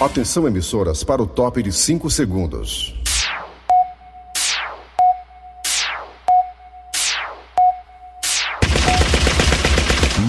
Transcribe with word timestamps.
Atenção 0.00 0.46
emissoras 0.46 1.02
para 1.02 1.20
o 1.20 1.26
top 1.26 1.60
de 1.60 1.72
5 1.72 2.08
segundos. 2.08 2.94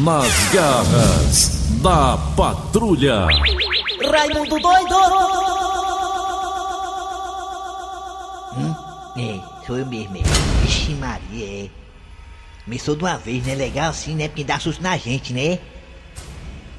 Nas 0.03 0.49
garras 0.51 1.69
da 1.83 2.17
patrulha. 2.35 3.27
Raimundo 4.11 4.59
doido! 4.59 4.95
Hum? 8.57 8.75
É, 9.19 9.65
sou 9.67 9.77
eu 9.77 9.85
mesmo. 9.85 10.17
É. 10.17 10.21
Vixe 10.63 10.95
Maria, 10.95 11.65
é. 11.65 11.69
Começou 12.65 12.95
de 12.95 13.03
uma 13.03 13.17
vez, 13.17 13.45
né? 13.45 13.53
Legal 13.53 13.91
assim, 13.91 14.15
né? 14.15 14.29
Porque 14.29 14.43
dá 14.43 14.57
susto 14.57 14.81
na 14.81 14.97
gente, 14.97 15.31
né? 15.31 15.59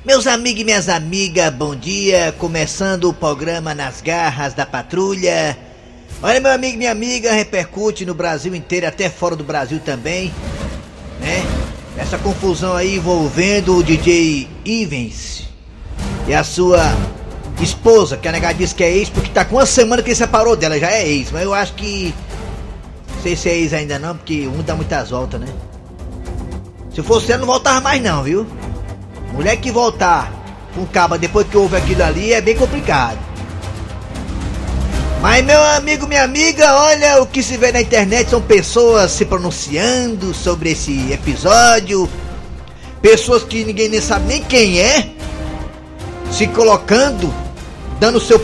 Meus 0.02 0.26
amigos 0.26 0.62
e 0.62 0.64
minhas 0.64 0.88
amigas, 0.88 1.52
bom 1.52 1.76
dia. 1.76 2.34
Começando 2.38 3.10
o 3.10 3.12
programa 3.12 3.74
Nas 3.74 4.00
Garras 4.00 4.54
da 4.54 4.64
Patrulha. 4.64 5.58
Olha, 6.22 6.40
meu 6.40 6.50
amigo 6.50 6.72
e 6.72 6.78
minha 6.78 6.90
amiga, 6.90 7.30
repercute 7.32 8.06
no 8.06 8.14
Brasil 8.14 8.54
inteiro, 8.54 8.86
até 8.86 9.10
fora 9.10 9.36
do 9.36 9.44
Brasil 9.44 9.78
também, 9.78 10.32
né? 11.20 11.44
Essa 11.98 12.16
confusão 12.16 12.74
aí 12.74 12.96
envolvendo 12.96 13.76
o 13.76 13.82
DJ 13.82 14.48
Ivens 14.64 15.46
e 16.26 16.32
a 16.32 16.42
sua 16.42 16.80
esposa, 17.60 18.16
que 18.16 18.26
a 18.26 18.32
nega 18.32 18.54
diz 18.54 18.72
que 18.72 18.82
é 18.82 18.90
ex, 18.90 19.10
porque 19.10 19.28
tá 19.28 19.44
com 19.44 19.56
uma 19.56 19.66
semana 19.66 20.02
que 20.02 20.08
ele 20.08 20.16
separou 20.16 20.56
dela, 20.56 20.80
já 20.80 20.90
é 20.90 21.06
ex, 21.06 21.30
mas 21.30 21.42
eu 21.42 21.52
acho 21.52 21.74
que. 21.74 22.14
Não 23.16 23.22
sei 23.22 23.36
se 23.36 23.50
é 23.50 23.58
ex 23.58 23.74
ainda 23.74 23.98
não, 23.98 24.16
porque 24.16 24.48
um 24.48 24.62
dá 24.62 24.74
muitas 24.74 25.10
voltas, 25.10 25.38
né? 25.38 25.48
Se 26.94 27.02
fosse 27.02 27.30
ela, 27.30 27.40
não 27.40 27.46
voltava 27.46 27.82
mais 27.82 28.02
não, 28.02 28.22
viu? 28.22 28.46
Mulher 29.32 29.56
que 29.56 29.70
voltar 29.70 30.32
com 30.74 30.86
caba 30.86 31.18
depois 31.18 31.46
que 31.46 31.56
houve 31.56 31.76
aquilo 31.76 32.02
ali 32.02 32.32
é 32.32 32.40
bem 32.40 32.56
complicado. 32.56 33.18
Mas 35.20 35.44
meu 35.44 35.62
amigo, 35.62 36.06
minha 36.06 36.24
amiga, 36.24 36.74
olha 36.74 37.20
o 37.22 37.26
que 37.26 37.42
se 37.42 37.56
vê 37.58 37.70
na 37.70 37.80
internet 37.82 38.30
são 38.30 38.40
pessoas 38.40 39.12
se 39.12 39.26
pronunciando 39.26 40.32
sobre 40.32 40.70
esse 40.70 41.12
episódio, 41.12 42.08
pessoas 43.02 43.42
que 43.42 43.64
ninguém 43.64 43.88
nem 43.90 44.00
sabe 44.00 44.26
nem 44.26 44.42
quem 44.42 44.80
é, 44.80 45.10
se 46.32 46.46
colocando, 46.46 47.32
dando 47.98 48.18
seu 48.18 48.40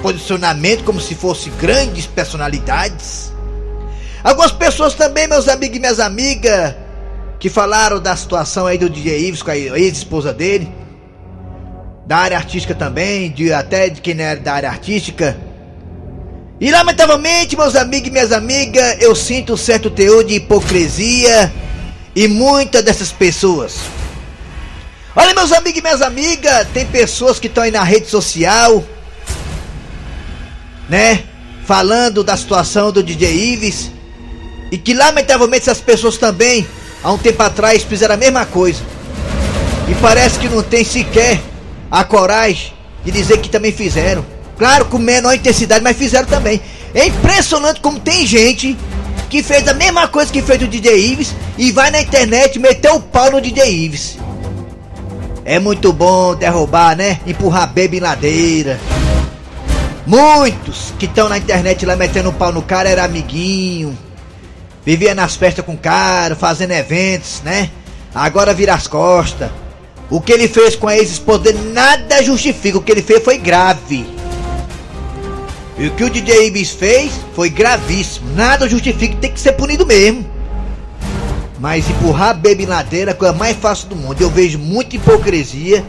posicionamento 0.00 0.84
como 0.84 1.00
se 1.00 1.16
fossem 1.16 1.52
grandes 1.58 2.06
personalidades. 2.06 3.32
Algumas 4.22 4.52
pessoas 4.52 4.94
também, 4.94 5.26
meus 5.26 5.48
amigos 5.48 5.76
e 5.76 5.80
minhas 5.80 5.98
amigas, 5.98 6.74
que 7.38 7.48
falaram 7.48 8.00
da 8.00 8.16
situação 8.16 8.66
aí 8.66 8.76
do 8.76 8.90
DJ 8.90 9.28
Ives 9.28 9.42
com 9.42 9.50
a 9.50 9.56
ex-esposa 9.56 10.32
dele, 10.32 10.68
da 12.06 12.16
área 12.16 12.36
artística 12.36 12.74
também, 12.74 13.30
de 13.30 13.52
até 13.52 13.88
de 13.88 14.00
quem 14.00 14.14
não 14.14 14.24
era 14.24 14.40
da 14.40 14.52
área 14.54 14.68
artística. 14.68 15.36
E 16.60 16.70
lamentavelmente, 16.72 17.56
meus 17.56 17.76
amigos 17.76 18.08
e 18.08 18.10
minhas 18.10 18.32
amigas, 18.32 18.96
eu 19.00 19.14
sinto 19.14 19.52
um 19.52 19.56
certo 19.56 19.88
teor 19.88 20.24
de 20.24 20.34
hipocrisia 20.34 21.52
e 22.16 22.26
muitas 22.26 22.82
dessas 22.82 23.12
pessoas. 23.12 23.76
Olha, 25.14 25.34
meus 25.34 25.52
amigos 25.52 25.78
e 25.78 25.82
minhas 25.82 26.02
amigas, 26.02 26.66
tem 26.74 26.86
pessoas 26.86 27.38
que 27.38 27.46
estão 27.46 27.62
aí 27.62 27.70
na 27.70 27.84
rede 27.84 28.08
social, 28.08 28.84
né? 30.88 31.22
Falando 31.64 32.24
da 32.24 32.36
situação 32.36 32.90
do 32.90 33.02
DJ 33.02 33.52
Ives. 33.52 33.90
E 34.72 34.78
que 34.78 34.94
lamentavelmente 34.94 35.68
essas 35.68 35.80
pessoas 35.80 36.16
também 36.16 36.66
há 37.02 37.12
um 37.12 37.18
tempo 37.18 37.42
atrás 37.42 37.82
fizeram 37.82 38.14
a 38.14 38.18
mesma 38.18 38.44
coisa. 38.46 38.82
E 39.88 39.94
parece 39.96 40.38
que 40.38 40.48
não 40.48 40.62
tem 40.62 40.84
sequer 40.84 41.40
a 41.90 42.04
coragem 42.04 42.72
de 43.04 43.10
dizer 43.10 43.38
que 43.38 43.48
também 43.48 43.72
fizeram. 43.72 44.24
Claro, 44.58 44.86
com 44.86 44.98
menor 44.98 45.34
intensidade, 45.34 45.82
mas 45.82 45.96
fizeram 45.96 46.26
também. 46.26 46.60
É 46.94 47.06
impressionante 47.06 47.80
como 47.80 48.00
tem 48.00 48.26
gente 48.26 48.76
que 49.30 49.42
fez 49.42 49.68
a 49.68 49.74
mesma 49.74 50.08
coisa 50.08 50.32
que 50.32 50.42
fez 50.42 50.60
o 50.62 50.66
DJ 50.66 51.12
Ives 51.12 51.34
e 51.56 51.70
vai 51.70 51.90
na 51.90 52.00
internet 52.00 52.58
meter 52.58 52.90
o 52.90 53.00
pau 53.00 53.30
no 53.30 53.40
DJ 53.40 53.70
Ives. 53.70 54.18
É 55.44 55.58
muito 55.58 55.92
bom 55.92 56.34
derrubar, 56.34 56.96
né? 56.96 57.20
Empurrar 57.26 57.72
bebê 57.72 57.98
em 57.98 58.00
ladeira. 58.00 58.78
Muitos 60.06 60.92
que 60.98 61.06
estão 61.06 61.28
na 61.28 61.38
internet 61.38 61.84
lá 61.86 61.94
metendo 61.94 62.30
o 62.30 62.32
pau 62.32 62.50
no 62.50 62.62
cara 62.62 62.88
era 62.88 63.04
amiguinho, 63.04 63.96
Vivia 64.88 65.14
nas 65.14 65.36
festas 65.36 65.62
com 65.62 65.76
cara, 65.76 66.34
fazendo 66.34 66.70
eventos, 66.70 67.42
né? 67.44 67.68
Agora 68.14 68.54
vira 68.54 68.72
as 68.72 68.86
costas. 68.86 69.50
O 70.08 70.18
que 70.18 70.32
ele 70.32 70.48
fez 70.48 70.74
com 70.76 70.88
a 70.88 70.96
ex-esposa 70.96 71.52
nada 71.74 72.22
justifica. 72.22 72.78
O 72.78 72.80
que 72.80 72.92
ele 72.92 73.02
fez 73.02 73.22
foi 73.22 73.36
grave. 73.36 74.06
E 75.76 75.88
o 75.88 75.90
que 75.90 76.04
o 76.04 76.08
DJ 76.08 76.46
Ibis 76.46 76.70
fez 76.70 77.12
foi 77.34 77.50
gravíssimo. 77.50 78.34
Nada 78.34 78.66
justifica, 78.66 79.14
tem 79.16 79.30
que 79.30 79.38
ser 79.38 79.52
punido 79.52 79.84
mesmo. 79.84 80.24
Mas 81.60 81.86
empurrar 81.90 82.30
a 82.30 82.32
baby 82.32 82.64
ladeira 82.64 83.10
é 83.10 83.12
a 83.12 83.14
coisa 83.14 83.34
mais 83.34 83.58
fácil 83.58 83.88
do 83.88 83.96
mundo. 83.96 84.22
Eu 84.22 84.30
vejo 84.30 84.58
muita 84.58 84.96
hipocrisia 84.96 85.84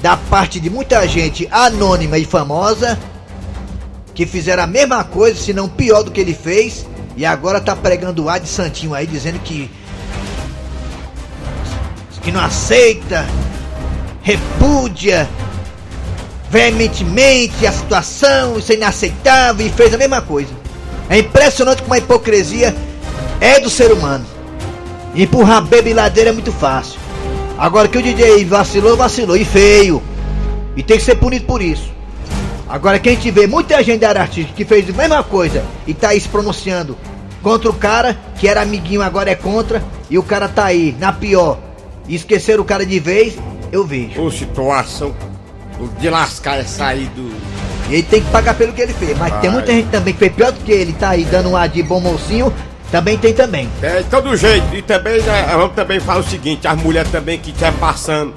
da 0.00 0.16
parte 0.16 0.60
de 0.60 0.70
muita 0.70 1.04
gente 1.08 1.48
anônima 1.50 2.16
e 2.16 2.24
famosa 2.24 2.96
que 4.14 4.24
fizeram 4.24 4.62
a 4.62 4.68
mesma 4.68 5.02
coisa, 5.02 5.36
se 5.36 5.52
não 5.52 5.68
pior 5.68 6.04
do 6.04 6.12
que 6.12 6.20
ele 6.20 6.32
fez 6.32 6.86
e 7.16 7.24
agora 7.24 7.60
tá 7.60 7.74
pregando 7.74 8.24
o 8.24 8.28
ar 8.28 8.38
de 8.38 8.48
santinho 8.48 8.94
aí, 8.94 9.06
dizendo 9.06 9.38
que. 9.40 9.70
que 12.22 12.30
não 12.30 12.40
aceita, 12.40 13.24
repúdia 14.20 15.28
veementemente 16.50 17.66
a 17.66 17.72
situação, 17.72 18.58
isso 18.58 18.72
é 18.72 18.74
inaceitável 18.74 19.66
e 19.66 19.70
fez 19.70 19.94
a 19.94 19.98
mesma 19.98 20.20
coisa. 20.20 20.50
É 21.08 21.18
impressionante 21.18 21.82
como 21.82 21.94
a 21.94 21.98
hipocrisia 21.98 22.74
é 23.40 23.60
do 23.60 23.70
ser 23.70 23.92
humano. 23.92 24.26
Empurrar 25.14 25.62
bebê 25.62 25.94
ladeira 25.94 26.30
é 26.30 26.32
muito 26.32 26.52
fácil. 26.52 26.98
Agora 27.58 27.88
que 27.88 27.96
o 27.96 28.02
DJ 28.02 28.44
vacilou, 28.44 28.96
vacilou 28.96 29.36
e 29.36 29.44
feio. 29.44 30.02
E 30.76 30.82
tem 30.82 30.98
que 30.98 31.04
ser 31.04 31.14
punido 31.14 31.46
por 31.46 31.62
isso. 31.62 31.95
Agora 32.68 32.98
quem 32.98 33.16
tiver 33.16 33.46
muita 33.46 33.82
gente 33.82 34.00
da 34.00 34.08
área 34.08 34.22
artística 34.22 34.56
que 34.56 34.64
fez 34.64 34.88
a 34.90 34.92
mesma 34.92 35.22
coisa 35.22 35.64
e 35.86 35.94
tá 35.94 36.08
aí 36.08 36.20
se 36.20 36.28
pronunciando 36.28 36.96
contra 37.42 37.70
o 37.70 37.72
cara 37.72 38.16
que 38.38 38.48
era 38.48 38.62
amiguinho, 38.62 39.02
agora 39.02 39.30
é 39.30 39.36
contra, 39.36 39.82
e 40.10 40.18
o 40.18 40.22
cara 40.22 40.48
tá 40.48 40.64
aí, 40.64 40.94
na 40.98 41.12
pior. 41.12 41.58
E 42.08 42.14
esqueceram 42.16 42.62
o 42.62 42.66
cara 42.66 42.84
de 42.84 42.98
vez, 42.98 43.36
eu 43.70 43.84
vejo. 43.84 44.20
Ô, 44.20 44.30
situação 44.30 45.14
de 46.00 46.10
lascar 46.10 46.58
é 46.58 46.64
sair 46.64 47.06
do. 47.10 47.32
E 47.88 47.94
ele 47.94 48.02
tem 48.02 48.20
que 48.20 48.30
pagar 48.30 48.54
pelo 48.54 48.72
que 48.72 48.82
ele 48.82 48.92
fez. 48.92 49.16
Mas 49.16 49.32
Ai. 49.32 49.40
tem 49.40 49.50
muita 49.50 49.72
gente 49.72 49.88
também 49.90 50.12
que 50.12 50.18
fez 50.18 50.32
pior 50.32 50.50
do 50.50 50.58
que 50.64 50.72
ele, 50.72 50.92
tá 50.92 51.10
aí 51.10 51.24
dando 51.24 51.50
um 51.50 51.56
ar 51.56 51.68
de 51.68 51.82
bom 51.84 52.00
mocinho. 52.00 52.52
Também 52.90 53.16
tem 53.16 53.32
também. 53.32 53.68
É, 53.82 53.98
de 53.98 54.04
todo 54.04 54.36
jeito. 54.36 54.74
E 54.74 54.82
também, 54.82 55.20
né, 55.22 55.46
vamos 55.52 55.74
também 55.74 56.00
falar 56.00 56.20
o 56.20 56.24
seguinte: 56.24 56.66
as 56.66 56.80
mulheres 56.80 57.10
também 57.10 57.38
que 57.38 57.50
estão 57.50 57.72
passando 57.74 58.34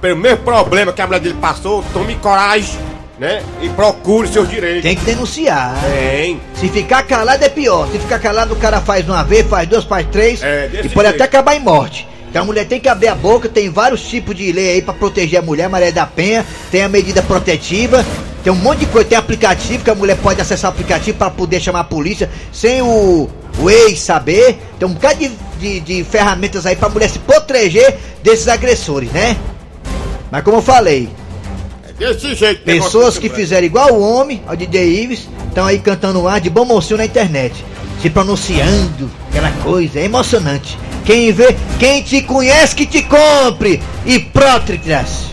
pelo 0.00 0.16
mesmo 0.16 0.38
problema 0.38 0.92
que 0.92 1.00
a 1.00 1.06
mulher 1.06 1.20
dele 1.20 1.38
passou, 1.40 1.82
tome 1.92 2.14
coragem 2.16 2.78
né? 3.18 3.42
E 3.60 3.68
procure 3.70 4.28
seus 4.28 4.48
direitos. 4.48 4.82
Tem 4.82 4.96
que 4.96 5.04
denunciar. 5.04 5.76
Tem. 5.84 6.40
Se 6.54 6.68
ficar 6.68 7.02
calado 7.04 7.44
é 7.44 7.48
pior. 7.48 7.88
Se 7.90 7.98
ficar 7.98 8.18
calado, 8.18 8.54
o 8.54 8.56
cara 8.56 8.80
faz 8.80 9.08
uma 9.08 9.22
vez, 9.22 9.46
faz 9.46 9.68
duas, 9.68 9.84
faz 9.84 10.06
três. 10.10 10.42
É, 10.42 10.68
e 10.72 10.88
pode 10.88 11.08
jeito. 11.08 11.22
até 11.22 11.24
acabar 11.24 11.54
em 11.54 11.60
morte. 11.60 12.06
Então 12.28 12.42
a 12.42 12.46
mulher 12.46 12.66
tem 12.66 12.80
que 12.80 12.88
abrir 12.88 13.06
a 13.06 13.14
boca, 13.14 13.48
tem 13.48 13.70
vários 13.70 14.02
tipos 14.02 14.34
de 14.34 14.50
lei 14.50 14.72
aí 14.72 14.82
para 14.82 14.92
proteger 14.92 15.38
a 15.38 15.42
mulher, 15.42 15.68
Maria 15.68 15.92
da 15.92 16.04
Penha, 16.04 16.44
tem 16.68 16.82
a 16.82 16.88
medida 16.88 17.22
protetiva, 17.22 18.04
tem 18.42 18.52
um 18.52 18.56
monte 18.56 18.80
de 18.80 18.86
coisa, 18.86 19.08
tem 19.08 19.16
aplicativo 19.16 19.84
que 19.84 19.90
a 19.90 19.94
mulher 19.94 20.16
pode 20.16 20.40
acessar 20.40 20.72
o 20.72 20.74
aplicativo 20.74 21.16
para 21.16 21.30
poder 21.30 21.60
chamar 21.60 21.80
a 21.80 21.84
polícia 21.84 22.28
sem 22.52 22.82
o, 22.82 23.30
o 23.56 23.70
ex 23.70 24.00
saber. 24.00 24.58
Tem 24.80 24.88
um 24.88 24.94
bocado 24.94 25.20
de, 25.20 25.30
de, 25.60 25.78
de 25.78 26.02
ferramentas 26.02 26.66
aí 26.66 26.74
pra 26.74 26.88
mulher 26.88 27.08
se 27.08 27.20
proteger 27.20 27.96
desses 28.20 28.48
agressores, 28.48 29.12
né? 29.12 29.36
Mas 30.28 30.42
como 30.42 30.56
eu 30.56 30.62
falei, 30.62 31.08
desse 31.98 32.34
jeito. 32.34 32.62
Pessoas 32.62 33.18
que 33.18 33.28
fizeram 33.28 33.66
igual 33.66 33.92
o 33.92 34.00
homem, 34.00 34.42
o 34.48 34.56
DJ 34.56 35.02
Ives, 35.02 35.28
estão 35.48 35.66
aí 35.66 35.78
cantando 35.78 36.26
ar 36.26 36.40
de 36.40 36.50
bom 36.50 36.64
mocinho 36.64 36.98
na 36.98 37.04
internet. 37.04 37.64
Se 38.02 38.10
pronunciando, 38.10 39.10
aquela 39.28 39.50
coisa, 39.62 40.00
é 40.00 40.04
emocionante. 40.04 40.78
Quem 41.04 41.32
vê, 41.32 41.56
quem 41.78 42.02
te 42.02 42.22
conhece 42.22 42.74
que 42.74 42.86
te 42.86 43.02
compre. 43.02 43.82
E 44.04 44.18
prótritras. 44.18 45.24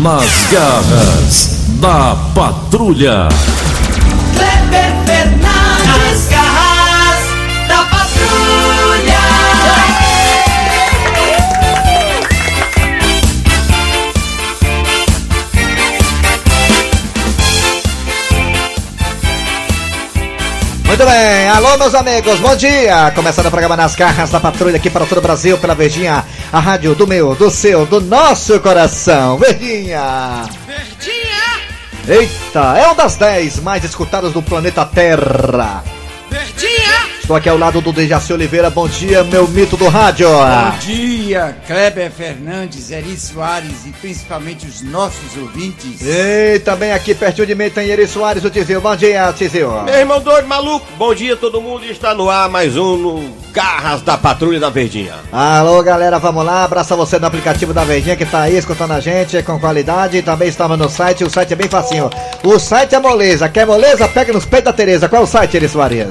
Nas 0.00 0.52
garras 0.52 1.58
da 1.80 2.16
patrulha. 2.34 3.28
Kleber 4.34 5.07
Muito 20.98 21.12
bem, 21.12 21.48
alô 21.48 21.78
meus 21.78 21.94
amigos, 21.94 22.40
bom 22.40 22.56
dia! 22.56 23.12
Começando 23.12 23.46
o 23.46 23.50
programa 23.52 23.76
Nas 23.76 23.94
Garras 23.94 24.30
da 24.30 24.40
Patrulha 24.40 24.78
aqui 24.78 24.90
para 24.90 25.06
todo 25.06 25.18
o 25.18 25.20
Brasil, 25.20 25.56
pela 25.56 25.72
Verdinha, 25.72 26.24
a 26.52 26.58
rádio 26.58 26.92
do 26.96 27.06
meu, 27.06 27.36
do 27.36 27.52
seu, 27.52 27.86
do 27.86 28.00
nosso 28.00 28.58
coração. 28.58 29.38
Verdinha! 29.38 30.42
Verdinha! 30.66 31.60
Eita, 32.04 32.76
é 32.76 32.84
uma 32.84 32.96
das 32.96 33.14
10 33.14 33.60
mais 33.60 33.84
escutadas 33.84 34.32
do 34.32 34.42
planeta 34.42 34.84
Terra. 34.84 35.84
Estou 37.28 37.36
aqui 37.36 37.48
ao 37.50 37.58
lado 37.58 37.82
do 37.82 37.92
Dejaci 37.92 38.32
Oliveira, 38.32 38.70
bom 38.70 38.88
dia, 38.88 39.22
meu 39.22 39.46
mito 39.46 39.76
do 39.76 39.86
rádio. 39.86 40.30
Bom 40.30 40.78
dia, 40.78 41.54
Kleber 41.66 42.10
Fernandes, 42.10 42.90
Eri 42.90 43.18
Soares 43.18 43.84
e 43.84 43.90
principalmente 43.90 44.66
os 44.66 44.80
nossos 44.80 45.36
ouvintes. 45.36 46.00
E 46.00 46.58
também 46.60 46.90
aqui 46.90 47.14
pertinho 47.14 47.46
de 47.46 47.54
mim 47.54 47.68
tem 47.68 47.90
Eri 47.90 48.06
Soares, 48.06 48.42
o 48.42 48.48
Tizil. 48.48 48.80
Bom 48.80 48.96
dia, 48.96 49.30
Tizil. 49.34 49.70
Meu 49.82 49.96
irmão 49.96 50.20
doido, 50.20 50.48
maluco, 50.48 50.86
bom 50.96 51.14
dia 51.14 51.36
todo 51.36 51.60
mundo. 51.60 51.84
Está 51.84 52.14
no 52.14 52.30
ar 52.30 52.48
mais 52.48 52.78
um 52.78 52.96
no 52.96 53.36
Garras 53.52 54.00
da 54.00 54.16
Patrulha 54.16 54.58
da 54.58 54.70
Verdinha. 54.70 55.16
Alô, 55.30 55.82
galera, 55.82 56.18
vamos 56.18 56.46
lá. 56.46 56.64
Abraça 56.64 56.96
você 56.96 57.18
no 57.18 57.26
aplicativo 57.26 57.74
da 57.74 57.84
Verdinha 57.84 58.16
que 58.16 58.24
tá 58.24 58.40
aí 58.40 58.56
escutando 58.56 58.92
a 58.92 59.00
gente 59.00 59.42
com 59.42 59.60
qualidade. 59.60 60.22
Também 60.22 60.48
estamos 60.48 60.78
no 60.78 60.88
site, 60.88 61.24
o 61.24 61.28
site 61.28 61.52
é 61.52 61.56
bem 61.56 61.68
facinho. 61.68 62.08
O 62.42 62.58
site 62.58 62.94
é 62.94 62.98
moleza. 62.98 63.50
Quer 63.50 63.66
moleza? 63.66 64.08
Pega 64.08 64.32
nos 64.32 64.46
peitos 64.46 64.72
da 64.72 64.72
Tereza. 64.72 65.10
Qual 65.10 65.20
é 65.20 65.24
o 65.26 65.28
site, 65.28 65.58
Eri 65.58 65.68
Soares? 65.68 66.08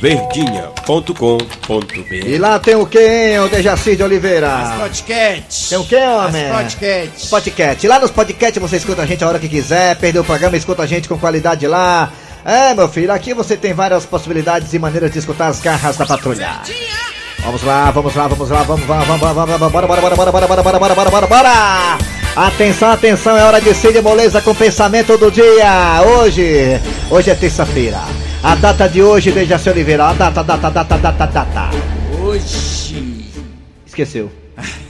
Verdinha.com.br 0.00 2.26
E 2.26 2.38
lá 2.38 2.58
tem 2.58 2.74
o 2.74 2.86
que, 2.86 2.98
hein, 2.98 3.38
o 3.40 3.48
Dejaci 3.48 3.96
de 3.96 4.02
Oliveira? 4.02 4.74
Podcast. 4.78 5.68
Tem 5.68 5.78
o 5.78 5.84
que, 5.84 5.96
homem? 5.96 6.50
Podcast. 6.50 7.28
Podcast. 7.28 7.86
Lá 7.86 7.98
nos 7.98 8.10
podcasts 8.10 8.60
você 8.60 8.76
escuta 8.76 9.02
a 9.02 9.06
gente 9.06 9.22
a 9.22 9.28
hora 9.28 9.38
que 9.38 9.48
quiser, 9.48 9.96
perdeu 9.96 10.22
o 10.22 10.24
programa, 10.24 10.56
escuta 10.56 10.82
a 10.82 10.86
gente 10.86 11.08
com 11.08 11.18
qualidade 11.18 11.66
lá. 11.66 12.10
É, 12.44 12.74
meu 12.74 12.88
filho, 12.88 13.12
aqui 13.12 13.32
você 13.32 13.56
tem 13.56 13.72
várias 13.72 14.04
possibilidades 14.04 14.72
e 14.74 14.78
maneiras 14.78 15.10
de 15.10 15.18
escutar 15.18 15.48
as 15.48 15.60
garras 15.60 15.96
da 15.96 16.04
patrulha. 16.04 16.60
Vamos 17.40 17.62
lá, 17.62 17.90
vamos 17.90 18.14
lá, 18.14 18.28
vamos 18.28 18.50
lá, 18.50 18.62
vamos, 18.62 18.86
vamos, 18.86 19.06
vamos, 19.06 19.20
vamos, 19.20 19.58
vamos, 19.58 19.72
bora, 19.72 19.86
bora, 19.86 20.00
bora, 20.00 20.16
bora, 20.16 20.32
bora, 20.32 20.46
bora, 20.46 20.62
bora, 20.62 20.78
bora, 20.78 20.94
bora, 20.94 21.10
bora, 21.10 21.26
bora! 21.26 21.98
Atenção, 22.36 22.90
atenção, 22.90 23.36
é 23.36 23.44
hora 23.44 23.60
de 23.60 23.72
ser 23.74 23.92
de 23.92 24.00
moleza 24.00 24.40
com 24.40 24.50
o 24.50 24.54
pensamento 24.54 25.16
do 25.16 25.30
dia. 25.30 26.02
Hoje, 26.18 26.80
hoje 27.10 27.30
é 27.30 27.34
terça-feira. 27.34 28.00
A 28.44 28.54
data 28.56 28.86
de 28.88 29.02
hoje, 29.02 29.32
Dejaci 29.32 29.70
Oliveira, 29.70 30.04
a 30.08 30.12
data, 30.12 30.42
data, 30.44 30.70
data, 30.70 30.98
data, 30.98 31.26
data. 31.26 31.70
Hoje. 32.22 33.24
Esqueceu. 33.86 34.30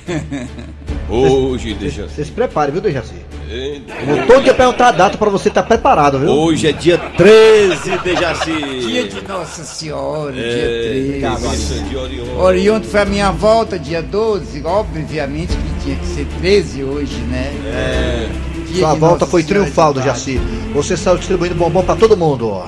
Hoje, 1.08 1.74
deixa 1.74 2.08
Você 2.08 2.24
se 2.24 2.32
prepare, 2.32 2.72
viu, 2.72 2.80
Dejaci? 2.80 3.14
Eu 3.48 4.26
tô 4.26 4.40
de 4.40 4.52
perguntar 4.52 4.88
a 4.88 4.92
data 4.92 5.16
pra 5.18 5.28
você 5.30 5.48
estar 5.48 5.62
preparado, 5.62 6.18
viu? 6.18 6.30
Hoje 6.30 6.66
é 6.66 6.72
dia 6.72 6.98
13 6.98 7.98
de 7.98 8.16
Jaci. 8.16 8.86
Dia 8.86 9.06
de 9.08 9.22
Nossa 9.28 9.62
Senhora, 9.64 10.34
É, 10.36 11.18
dia 11.18 11.30
13. 11.36 11.48
missa 11.48 11.74
de 11.84 11.96
Orion. 11.96 12.38
Oriente 12.38 12.86
foi 12.88 13.00
a 13.00 13.04
minha 13.04 13.30
volta, 13.30 13.78
dia 13.78 14.02
12. 14.02 14.62
Obviamente 14.64 15.54
que 15.54 15.84
tinha 15.84 15.96
que 15.96 16.06
ser 16.06 16.26
13 16.40 16.82
hoje, 16.84 17.16
né? 17.30 17.52
É, 17.66 18.28
Dia 18.66 18.80
Sua 18.80 18.94
volta 18.94 19.14
Nossa 19.20 19.26
foi 19.26 19.42
triunfal 19.44 19.92
de 19.92 20.00
do 20.00 20.06
Paz. 20.06 20.18
Jaci. 20.18 20.40
Você 20.74 20.96
saiu 20.96 21.18
distribuindo 21.18 21.54
bombom 21.54 21.82
pra 21.84 21.94
todo 21.94 22.16
mundo, 22.16 22.48
ó. 22.48 22.66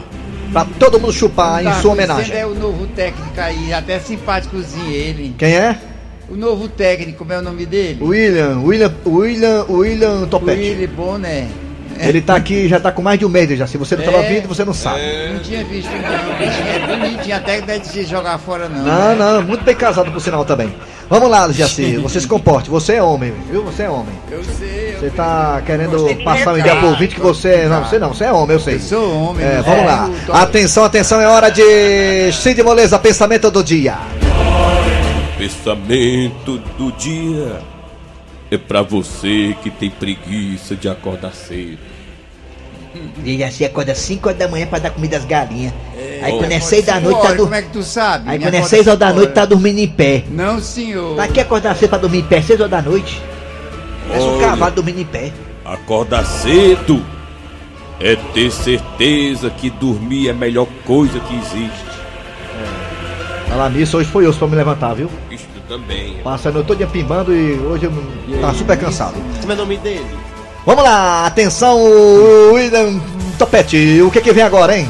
Pra 0.52 0.64
todo 0.78 0.98
mundo 1.00 1.12
chupar 1.12 1.60
em 1.62 1.64
Tá 1.64 1.74
sua 1.80 1.92
homenagem. 1.92 2.36
É 2.36 2.46
o 2.46 2.54
novo 2.54 2.86
técnico 2.88 3.38
aí, 3.40 3.72
até 3.72 3.98
simpáticozinho 3.98 4.90
ele. 4.90 5.34
Quem 5.38 5.54
é? 5.54 5.78
O 6.28 6.34
novo 6.36 6.68
técnico, 6.68 7.18
como 7.18 7.32
é 7.32 7.38
o 7.38 7.42
nome 7.42 7.64
dele? 7.66 7.98
William, 8.02 8.60
William, 8.60 8.92
William, 9.06 9.64
William 9.68 10.26
Topete. 10.26 10.60
Willy 10.60 10.86
Bonner. 10.86 11.46
Ele 11.98 12.20
tá 12.20 12.36
aqui, 12.36 12.68
já 12.68 12.78
tá 12.78 12.92
com 12.92 13.00
mais 13.00 13.18
de 13.18 13.24
um 13.24 13.28
mês, 13.28 13.48
já. 13.58 13.66
Se 13.66 13.78
você 13.78 13.96
não 13.96 14.04
tava 14.04 14.18
É. 14.18 14.28
vindo, 14.34 14.46
você 14.48 14.64
não 14.64 14.74
sabe. 14.74 15.00
Não 15.32 15.40
tinha 15.40 15.64
visto 15.64 15.88
não, 15.90 16.34
o 16.34 16.38
bichinho 16.38 16.68
é 16.68 16.86
bonitinho, 16.86 17.36
até 17.36 17.60
que 17.60 17.66
deve 17.66 17.84
se 17.86 18.04
jogar 18.04 18.36
fora 18.38 18.68
não. 18.68 18.84
Não, 18.84 19.08
né? 19.10 19.14
não, 19.18 19.42
muito 19.42 19.64
bem 19.64 19.74
casado 19.74 20.12
por 20.12 20.20
sinal 20.20 20.44
também. 20.44 20.74
Vamos 21.08 21.30
lá, 21.30 21.50
Jaci, 21.52 21.96
você 22.02 22.20
se 22.20 22.26
comporte. 22.26 22.68
Você 22.68 22.94
é 22.94 23.02
homem, 23.02 23.32
viu? 23.50 23.62
Você 23.64 23.84
é 23.84 23.90
homem. 23.90 24.12
Eu 24.30 24.42
sei, 24.42 24.94
eu 24.94 25.00
Você 25.00 25.10
tá 25.10 25.62
querendo 25.64 26.24
passar 26.24 26.50
uma 26.52 26.58
ideia 26.58 26.76
pro 26.76 26.88
ouvinte 26.88 27.14
que 27.14 27.20
você. 27.20 27.66
Não, 27.66 27.84
você 27.84 27.98
não, 27.98 28.08
você 28.14 28.24
é 28.24 28.32
homem, 28.32 28.56
eu 28.56 28.60
sei. 28.60 28.74
Eu 28.76 28.80
sou 28.80 29.14
homem. 29.30 29.44
É, 29.44 29.54
né? 29.56 29.62
vamos 29.64 29.84
lá. 29.86 30.08
Eu 30.10 30.26
tô- 30.26 30.32
Atenção, 30.32 30.84
atenção, 30.84 31.20
é 31.20 31.28
hora 31.28 31.50
de 31.50 32.32
Cid 32.32 32.62
Moleza, 32.62 32.98
pensamento 32.98 33.50
do 33.50 33.62
dia. 33.62 33.96
pensamento 35.38 36.58
do 36.78 36.90
dia 36.92 37.60
é 38.50 38.56
pra 38.56 38.82
você 38.82 39.54
que 39.62 39.70
tem 39.70 39.90
preguiça 39.90 40.74
de 40.74 40.88
acordar 40.88 41.32
cedo. 41.32 41.78
Ele 43.24 43.44
assim 43.44 43.64
acorda 43.64 43.94
5 43.94 44.26
horas 44.28 44.38
da 44.38 44.48
manhã 44.48 44.66
pra 44.66 44.78
dar 44.78 44.90
comida 44.90 45.18
às 45.18 45.24
galinhas. 45.26 45.74
Aí 46.22 46.32
Ô. 46.32 46.38
quando 46.38 46.52
é 46.52 46.60
6 46.60 46.84
da 46.86 47.00
noite 47.00 47.16
tá 47.20 47.28
dormindo. 47.28 47.44
Como 47.44 47.54
é 47.54 47.62
que 47.62 47.68
tu 47.70 47.82
sabe? 47.82 48.30
Aí 48.30 48.38
quando 48.38 48.54
é 48.54 48.62
6 48.62 48.86
horas 48.86 48.98
da 48.98 49.12
noite 49.12 49.32
tá 49.32 49.44
dormindo 49.44 49.78
em 49.78 49.88
pé. 49.88 50.24
Não, 50.30 50.60
senhor. 50.60 51.14
Pra 51.14 51.28
que 51.28 51.40
acordar 51.40 51.76
cedo 51.76 51.90
pra 51.90 51.98
dormir 51.98 52.18
em 52.18 52.24
pé? 52.24 52.42
6 52.42 52.60
horas 52.60 52.70
da 52.70 52.82
noite? 52.82 53.22
Parece 54.08 54.26
um 54.26 54.38
cavalo 54.40 54.72
dormindo 54.74 55.00
em 55.00 55.04
pé. 55.04 55.32
Acordar 55.64 56.24
cedo 56.24 57.04
é 58.00 58.16
ter 58.34 58.50
certeza 58.50 59.50
que 59.50 59.70
dormir 59.70 60.28
é 60.28 60.30
a 60.30 60.34
melhor 60.34 60.66
coisa 60.84 61.18
que 61.18 61.34
existe. 61.34 61.86
Falar 63.48 63.70
nisso, 63.70 63.96
hoje 63.96 64.08
foi 64.08 64.26
osso 64.26 64.38
pra 64.38 64.48
me 64.48 64.56
levantar, 64.56 64.94
viu? 64.94 65.10
Isto 65.30 65.48
também. 65.68 66.18
Passa 66.22 66.50
a 66.50 66.52
noite 66.52 66.66
toda 66.66 66.86
pimbando 66.86 67.34
e 67.34 67.54
hoje 67.58 67.86
eu 67.86 68.40
tava 68.40 68.54
super 68.54 68.78
cansado. 68.78 69.14
Como 69.40 69.52
é 69.52 69.54
o 69.54 69.58
nome 69.58 69.76
dele? 69.78 70.06
Vamos 70.64 70.84
lá, 70.84 71.26
atenção, 71.26 71.78
William 72.52 73.00
Topete. 73.38 74.02
O 74.02 74.10
que 74.10 74.20
que 74.20 74.32
vem 74.32 74.42
agora, 74.42 74.76
hein? 74.76 74.88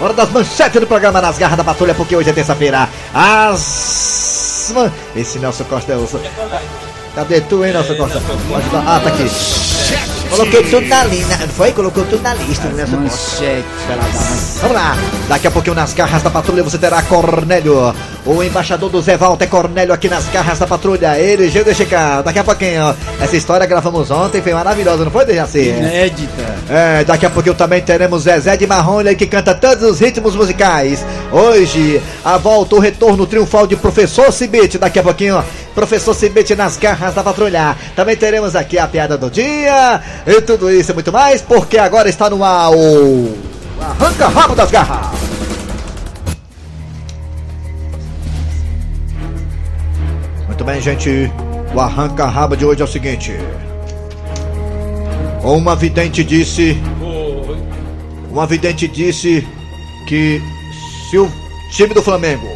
Hora 0.00 0.14
das 0.14 0.30
manchetes 0.30 0.80
do 0.80 0.86
programa 0.86 1.20
Nas 1.20 1.36
Garras 1.36 1.58
da 1.58 1.64
Patrulha, 1.64 1.94
porque 1.94 2.16
hoje 2.16 2.30
é 2.30 2.32
terça-feira. 2.32 2.88
As. 3.12 4.72
Esse 5.14 5.38
Nelson 5.38 5.64
Costa 5.64 5.92
é 5.92 5.96
o. 5.96 6.08
Cadê 7.14 7.40
tu, 7.42 7.62
hein, 7.64 7.72
Nelson 7.72 7.96
Costa? 7.96 8.22
Ah, 8.86 9.00
tá 9.02 9.10
aqui. 9.10 9.69
Coloquei 10.30 10.62
tudo 10.64 10.86
na 10.86 11.04
lista. 11.04 11.36
Foi? 11.48 11.72
Colocou 11.72 12.04
tudo 12.04 12.22
na 12.22 12.34
lista, 12.34 12.68
né? 12.68 12.82
Essa 12.84 12.96
bosta. 12.96 13.18
Manchete. 13.42 13.64
Vamos 14.60 14.76
lá, 14.76 14.96
daqui 15.28 15.46
a 15.46 15.50
pouquinho 15.50 15.74
nas 15.74 15.92
garras 15.92 16.22
da 16.22 16.30
patrulha 16.30 16.62
você 16.62 16.78
terá 16.78 17.02
Cornélio, 17.02 17.94
o 18.26 18.42
embaixador 18.42 18.90
do 18.90 19.00
Zé 19.00 19.16
Walter 19.16 19.48
Cornélio 19.48 19.92
aqui 19.92 20.08
nas 20.08 20.26
garras 20.26 20.58
da 20.58 20.66
patrulha. 20.66 21.18
Ele, 21.18 21.50
Gil 21.50 21.64
de 21.64 21.74
Chica, 21.74 22.22
daqui 22.22 22.38
a 22.38 22.44
pouquinho. 22.44 22.82
ó. 22.82 22.94
Essa 23.22 23.36
história 23.36 23.66
gravamos 23.66 24.10
ontem, 24.10 24.40
foi 24.42 24.52
maravilhosa, 24.52 25.04
não 25.04 25.10
foi, 25.10 25.24
Dejaci? 25.24 25.68
Inédita. 25.68 26.54
É, 26.68 27.04
daqui 27.04 27.26
a 27.26 27.30
pouquinho 27.30 27.54
também 27.54 27.80
teremos 27.80 28.22
Zezé 28.22 28.56
de 28.56 28.66
Marrom, 28.66 29.00
ele 29.00 29.14
que 29.14 29.26
canta 29.26 29.54
todos 29.54 29.82
os 29.82 29.98
ritmos 29.98 30.36
musicais. 30.36 31.04
Hoje, 31.32 32.00
a 32.24 32.36
volta, 32.36 32.76
o 32.76 32.78
retorno 32.78 33.26
triunfal 33.26 33.66
de 33.66 33.76
Professor 33.76 34.30
Cibite. 34.32 34.78
Daqui 34.78 34.98
a 34.98 35.02
pouquinho, 35.02 35.42
Professor 35.74 36.14
Cibite 36.14 36.54
nas 36.54 36.76
garras 36.76 37.14
da 37.14 37.22
patrulha. 37.22 37.76
Também 37.94 38.16
teremos 38.16 38.56
aqui 38.56 38.78
a 38.78 38.86
piada 38.86 39.16
do 39.16 39.30
dia 39.30 40.00
e 40.26 40.40
tudo 40.40 40.70
isso 40.70 40.92
e 40.92 40.94
muito 40.94 41.12
mais, 41.12 41.40
porque 41.42 41.78
agora 41.78 42.08
está 42.08 42.28
no 42.28 42.42
ar 42.44 42.70
o 42.70 43.34
Arranca 43.80 44.28
Rabo 44.28 44.54
das 44.54 44.70
Garras. 44.70 45.06
Muito 50.46 50.64
bem, 50.64 50.80
gente. 50.80 51.30
O 51.74 51.80
Arranca 51.80 52.26
Rabo 52.26 52.56
de 52.56 52.64
hoje 52.64 52.82
é 52.82 52.84
o 52.84 52.88
seguinte. 52.88 53.32
Uma 55.42 55.74
vidente 55.74 56.22
disse 56.22 56.76
uma 58.30 58.46
vidente 58.46 58.86
disse 58.86 59.46
que 60.06 60.40
se 61.10 61.18
o 61.18 61.30
time 61.72 61.92
do 61.92 62.02
Flamengo 62.02 62.48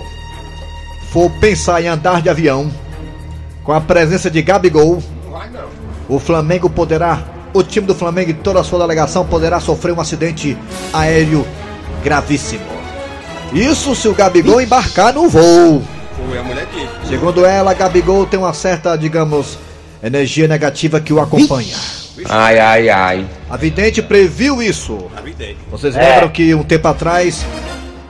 for 1.11 1.29
pensar 1.41 1.83
em 1.83 1.89
andar 1.89 2.23
de 2.23 2.29
avião 2.29 2.71
com 3.65 3.73
a 3.73 3.81
presença 3.81 4.31
de 4.31 4.43
Gabigol, 4.43 5.03
o 6.09 6.19
Flamengo 6.19 6.69
poderá, 6.69 7.25
o 7.55 7.63
time 7.63 7.87
do 7.87 7.95
Flamengo 7.95 8.31
e 8.31 8.35
toda 8.35 8.61
a 8.61 8.65
sua 8.65 8.79
delegação 8.79 9.25
poderá 9.25 9.59
sofrer 9.59 9.93
um 9.93 10.01
acidente 10.01 10.57
aéreo 10.93 11.47
gravíssimo. 12.03 12.63
Isso 13.53 13.95
se 13.95 14.07
o 14.07 14.15
Gabigol 14.15 14.61
embarcar 14.61 15.15
no 15.15 15.29
voo. 15.29 15.83
Segundo 17.09 17.45
ela, 17.47 17.73
Gabigol 17.73 18.27
tem 18.27 18.39
uma 18.39 18.53
certa, 18.53 18.97
digamos, 18.97 19.59
energia 20.03 20.47
negativa 20.47 21.01
que 21.01 21.13
o 21.13 21.21
acompanha. 21.21 21.77
Ai, 22.29 22.59
ai, 22.59 22.89
ai. 22.91 23.27
A 23.49 23.57
vidente 23.57 24.03
previu 24.03 24.63
isso. 24.63 24.99
Vocês 25.71 25.97
É. 25.97 26.01
lembram 26.15 26.29
que 26.29 26.55
um 26.55 26.63
tempo 26.63 26.87
atrás 26.89 27.45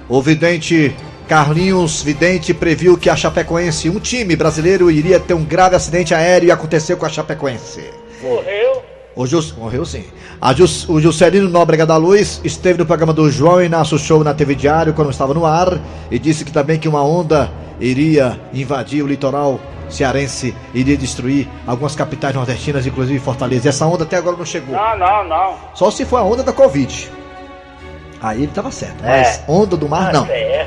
o 0.09 0.21
vidente 0.21 0.95
Carlinhos 1.29 2.03
Vidente 2.03 2.53
previu 2.53 2.99
que 2.99 3.09
a 3.09 3.17
Chapecoense, 3.17 3.89
um 3.89 3.99
time 3.99 4.37
brasileiro, 4.37 4.91
iria 4.91 5.19
ter 5.19 5.35
um 5.35 5.45
grave 5.45 5.75
acidente 5.75 6.15
aéreo 6.15 6.49
e 6.49 6.53
aconteceu 6.53 6.97
com 6.97 7.07
a 7.07 7.09
Chapecoense. 7.09 7.83
Morreu? 8.23 8.83
O 9.17 9.27
Jus, 9.27 9.53
morreu 9.53 9.85
sim. 9.85 10.05
Jus, 10.57 10.89
o 10.89 11.01
Juscelino 11.01 11.49
Nóbrega 11.49 11.87
da 11.87 11.97
Luz 11.97 12.41
esteve 12.45 12.79
no 12.79 12.87
programa 12.87 13.13
do 13.13 13.31
João 13.31 13.63
Inácio 13.63 13.99
Show 13.99 14.25
na 14.25 14.35
TV 14.35 14.55
Diário 14.55 14.93
quando 14.93 15.11
estava 15.11 15.33
no 15.33 15.47
ar 15.47 15.79
e 16.11 16.19
disse 16.19 16.45
que 16.45 16.53
também 16.53 16.79
que 16.79 16.89
uma 16.89 17.03
onda 17.03 17.51
iria 17.81 18.39
invadir 18.53 19.03
o 19.03 19.07
litoral 19.07 19.61
cearense, 19.89 20.55
iria 20.75 20.97
destruir 20.97 21.49
algumas 21.67 21.95
capitais 21.95 22.35
nordestinas, 22.35 22.87
inclusive 22.87 23.19
Fortaleza. 23.21 23.67
E 23.67 23.71
essa 23.71 23.87
onda 23.87 24.03
até 24.05 24.17
agora 24.17 24.37
não 24.37 24.45
chegou. 24.45 24.75
Não, 24.75 24.99
não, 24.99 25.29
não. 25.29 25.55
Só 25.75 25.91
se 25.91 26.05
for 26.05 26.17
a 26.17 26.23
onda 26.25 26.43
da 26.43 26.53
Covid. 26.53 27.11
Aí 28.21 28.43
ele 28.43 28.53
tava 28.53 28.71
certo, 28.71 29.05
É. 29.05 29.19
mas 29.21 29.43
onda 29.47 29.77
do 29.77 29.89
mar 29.89 30.13
não. 30.13 30.27
É. 30.27 30.67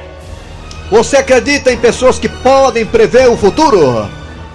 Você 0.90 1.18
acredita 1.18 1.72
em 1.72 1.78
pessoas 1.78 2.18
que 2.18 2.30
podem 2.30 2.86
prever 2.86 3.28
o 3.28 3.36
futuro? 3.36 4.08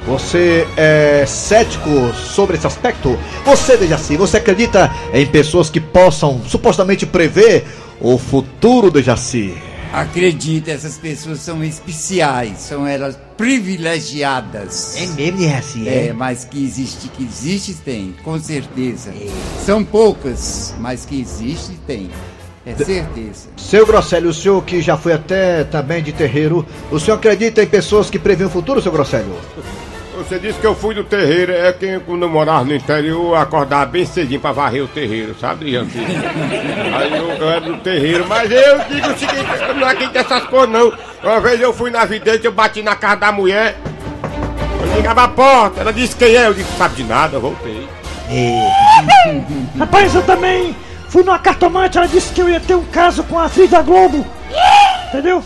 Você 0.06 0.66
é 0.78 1.24
cético 1.26 2.12
sobre 2.14 2.56
esse 2.56 2.66
aspecto? 2.66 3.18
Você, 3.44 3.76
Dejaci, 3.76 4.16
você 4.16 4.38
acredita 4.38 4.90
em 5.12 5.26
pessoas 5.26 5.68
que 5.68 5.78
possam 5.78 6.40
supostamente 6.48 7.04
prever 7.04 7.66
o 8.00 8.16
futuro, 8.16 8.90
Dejaci? 8.90 9.54
Acredita, 9.92 10.70
essas 10.70 10.96
pessoas 10.96 11.40
são 11.40 11.62
especiais, 11.62 12.60
são 12.60 12.86
elas 12.86 13.16
privilegiadas. 13.36 14.96
É 14.96 15.06
mesmo, 15.08 15.38
Dejaci? 15.38 15.86
É, 15.86 16.12
mas 16.14 16.46
que 16.46 16.64
existe, 16.64 17.08
que 17.08 17.22
existe, 17.24 17.74
tem, 17.74 18.14
com 18.24 18.40
certeza. 18.40 19.12
São 19.66 19.84
poucas, 19.84 20.74
mas 20.80 21.04
que 21.04 21.20
existe, 21.20 21.72
tem. 21.86 22.10
É 22.64 22.75
certeza. 22.75 23.49
Seu 23.57 23.85
Grosselio, 23.85 24.31
o 24.31 24.35
senhor 24.35 24.62
que 24.62 24.81
já 24.81 24.97
foi 24.97 25.12
até 25.12 25.64
também 25.64 26.02
de 26.02 26.12
terreiro, 26.12 26.64
o 26.90 27.00
senhor 27.00 27.16
acredita 27.16 27.62
em 27.62 27.66
pessoas 27.66 28.09
que 28.09 28.19
preveem 28.19 28.49
o 28.49 28.52
futuro, 28.52 28.81
seu 28.81 28.92
Grosselio? 28.92 29.35
Você 30.16 30.38
disse 30.38 30.61
que 30.61 30.66
eu 30.66 30.75
fui 30.75 30.95
do 30.95 31.02
terreiro, 31.02 31.52
é 31.52 31.73
quem 31.73 31.99
quando 31.99 32.23
eu 32.23 32.28
morava 32.28 32.64
no 32.64 32.75
interior, 32.75 33.31
eu 33.31 33.35
acordava 33.35 33.87
bem 33.87 34.07
cedinho 34.07 34.40
pra 34.40 34.52
varrer 34.52 34.85
o 34.85 34.87
terreiro, 34.87 35.35
sabe? 35.40 35.75
Aí 35.76 37.19
eu, 37.19 37.28
eu 37.31 37.50
era 37.50 37.61
do 37.61 37.76
terreiro, 37.78 38.25
mas 38.28 38.49
eu 38.50 38.78
digo 38.88 39.09
o 39.09 39.19
seguinte, 39.19 39.49
eu 39.66 39.75
não 39.75 39.88
acredito 39.88 40.14
nessas 40.14 40.45
coisas 40.45 40.71
não. 40.71 40.92
Uma 41.23 41.40
vez 41.40 41.61
eu 41.61 41.73
fui 41.73 41.90
na 41.90 42.04
vidente, 42.04 42.45
eu 42.45 42.52
bati 42.52 42.83
na 42.83 42.95
casa 42.95 43.16
da 43.16 43.33
mulher, 43.33 43.76
eu 44.81 44.95
ligava 44.97 45.25
a 45.25 45.28
porta, 45.28 45.81
ela 45.81 45.92
disse 45.92 46.14
quem 46.14 46.37
é, 46.37 46.47
eu 46.47 46.54
disse, 46.54 46.71
sabe 46.78 46.95
de 46.95 47.04
nada, 47.04 47.37
eu 47.37 47.40
voltei. 47.40 47.88
Rapaz, 49.78 50.14
eu 50.14 50.23
também 50.23 50.76
fui 51.12 51.23
numa 51.23 51.38
cartomante, 51.38 51.99
ela 51.99 52.09
disse 52.09 52.33
que 52.33 52.40
eu 52.40 52.49
ia 52.49 52.59
ter 52.59 52.75
um 52.75 52.87
caso 52.87 53.23
com 53.25 53.38
a 53.38 53.45
atriz 53.45 53.69
da 53.69 53.83
Globo. 53.83 54.26
Entendeu? 55.09 55.45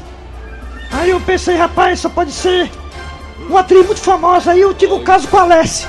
Aí 0.93 1.11
eu 1.11 1.21
pensei, 1.21 1.57
rapaz, 1.57 1.99
só 1.99 2.09
pode 2.09 2.31
ser 2.31 2.71
uma 3.49 3.61
atriz 3.61 3.85
muito 3.85 4.01
famosa. 4.01 4.53
Aí 4.53 4.61
eu 4.61 4.73
tive 4.73 4.93
um 4.93 5.03
caso 5.03 5.27
com 5.27 5.39
a 5.39 5.43
Alessia. 5.43 5.89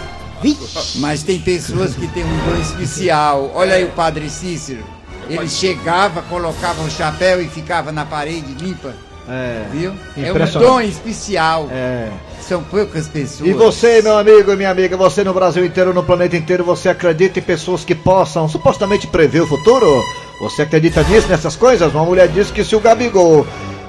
Mas 0.95 1.21
tem 1.21 1.39
pessoas 1.39 1.93
que 1.93 2.07
têm 2.07 2.23
um 2.23 2.37
dom 2.45 2.59
especial. 2.59 3.51
Olha 3.53 3.75
aí 3.75 3.85
o 3.85 3.91
padre 3.91 4.27
Cícero. 4.31 4.83
Ele 5.29 5.47
chegava, 5.47 6.23
colocava 6.23 6.81
um 6.81 6.89
chapéu 6.89 7.39
e 7.39 7.47
ficava 7.47 7.91
na 7.91 8.03
parede 8.03 8.53
limpa. 8.55 8.95
É. 9.29 9.65
Viu? 9.71 9.93
É 10.15 10.31
um 10.31 10.59
dom 10.59 10.81
especial. 10.81 11.67
É. 11.71 12.09
São 12.41 12.63
poucas 12.63 13.07
pessoas. 13.07 13.49
E 13.49 13.53
você, 13.53 14.01
meu 14.01 14.17
amigo 14.17 14.51
e 14.51 14.55
minha 14.55 14.71
amiga, 14.71 14.95
você 14.95 15.23
no 15.23 15.33
Brasil 15.33 15.65
inteiro, 15.65 15.93
no 15.93 16.01
planeta 16.01 16.37
inteiro, 16.37 16.63
você 16.63 16.87
acredita 16.87 17.39
em 17.39 17.41
pessoas 17.41 17.83
que 17.83 17.93
possam 17.93 18.47
supostamente 18.47 19.05
prever 19.05 19.41
o 19.41 19.47
futuro? 19.47 20.01
Você 20.39 20.61
acredita 20.61 21.03
nisso, 21.03 21.27
nessas 21.27 21.57
coisas? 21.57 21.93
Uma 21.93 22.05
mulher 22.05 22.29
disse 22.29 22.53
que 22.53 22.63
se 22.63 22.75
o 22.75 22.79
Gabigol 22.79 23.45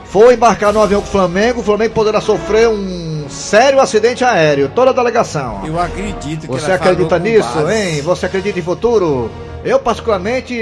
for 0.07 0.33
embarcar 0.33 0.73
no 0.73 0.83
avião 0.83 1.01
com 1.01 1.07
o 1.07 1.11
Flamengo, 1.11 1.61
o 1.61 1.63
Flamengo 1.63 1.95
poderá 1.95 2.21
sofrer 2.21 2.69
um 2.69 3.27
sério 3.29 3.79
acidente 3.79 4.25
aéreo. 4.25 4.71
Toda 4.75 4.91
a 4.91 4.95
delegação. 4.95 5.61
Eu 5.65 5.79
acredito 5.79 6.41
que 6.41 6.47
Você 6.49 6.73
acredita 6.73 7.19
nisso, 7.19 7.71
hein? 7.71 8.01
Você 8.03 8.27
acredita 8.27 8.59
em 8.59 8.63
futuro? 8.63 9.31
Eu, 9.69 9.79
particularmente, 9.79 10.55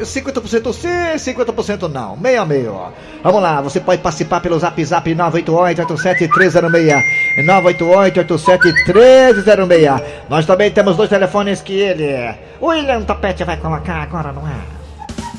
50% 0.00 0.72
sim, 0.72 0.88
50% 1.32 1.88
não. 1.88 2.16
Meio 2.16 2.42
a 2.42 2.44
meio, 2.44 2.74
ó. 2.74 2.90
Vamos 3.22 3.40
lá, 3.40 3.60
você 3.60 3.78
pode 3.78 4.02
participar 4.02 4.40
pelo 4.40 4.58
zap 4.58 4.84
zap 4.84 5.08
988-87306. 5.14 7.00
988-87306. 7.46 10.02
Nós 10.28 10.44
também 10.46 10.68
temos 10.72 10.96
dois 10.96 11.08
telefones 11.08 11.62
que 11.62 11.74
ele, 11.74 12.34
o 12.60 12.66
William 12.66 13.02
Topete, 13.02 13.44
vai 13.44 13.56
colocar 13.56 14.02
agora 14.02 14.32
no 14.32 14.44
ar. 14.44 14.66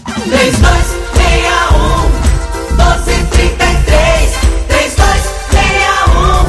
3261 0.05 2.77
1233 2.77 4.39
3261 4.69 6.43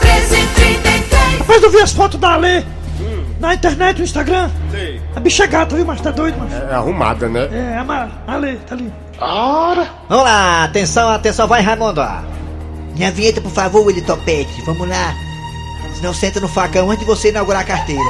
1333 0.00 1.48
Mas 1.48 1.60
eu 1.60 1.72
vi 1.72 1.78
as 1.78 1.92
fotos 1.92 2.20
da 2.20 2.34
Ale 2.34 2.77
na 3.40 3.54
internet, 3.54 3.98
no 3.98 4.04
Instagram. 4.04 4.50
Sei. 4.70 5.00
A 5.14 5.20
bicha 5.20 5.44
é 5.44 5.46
gata, 5.46 5.76
viu, 5.76 5.84
mas 5.84 6.00
tá 6.00 6.10
doido, 6.10 6.36
mas. 6.38 6.52
É 6.52 6.74
arrumada, 6.74 7.28
né? 7.28 7.48
É, 7.52 7.78
a 7.78 7.84
Ma- 7.84 8.08
a 8.26 8.32
Ale, 8.34 8.56
tá 8.66 8.74
ali. 8.74 8.92
Vamos 10.08 10.24
lá, 10.24 10.64
atenção, 10.64 11.08
atenção, 11.10 11.46
vai 11.48 11.60
Raimundo. 11.62 12.00
Minha 12.94 13.10
vinheta, 13.10 13.40
por 13.40 13.50
favor, 13.50 13.86
Willy 13.86 14.02
Topete. 14.02 14.60
Vamos 14.66 14.88
lá. 14.88 15.14
Senão 15.94 16.14
senta 16.14 16.38
no 16.40 16.48
facão 16.48 16.90
antes 16.90 17.00
de 17.00 17.06
você 17.06 17.28
inaugurar 17.30 17.62
a 17.62 17.64
carteira. 17.64 18.00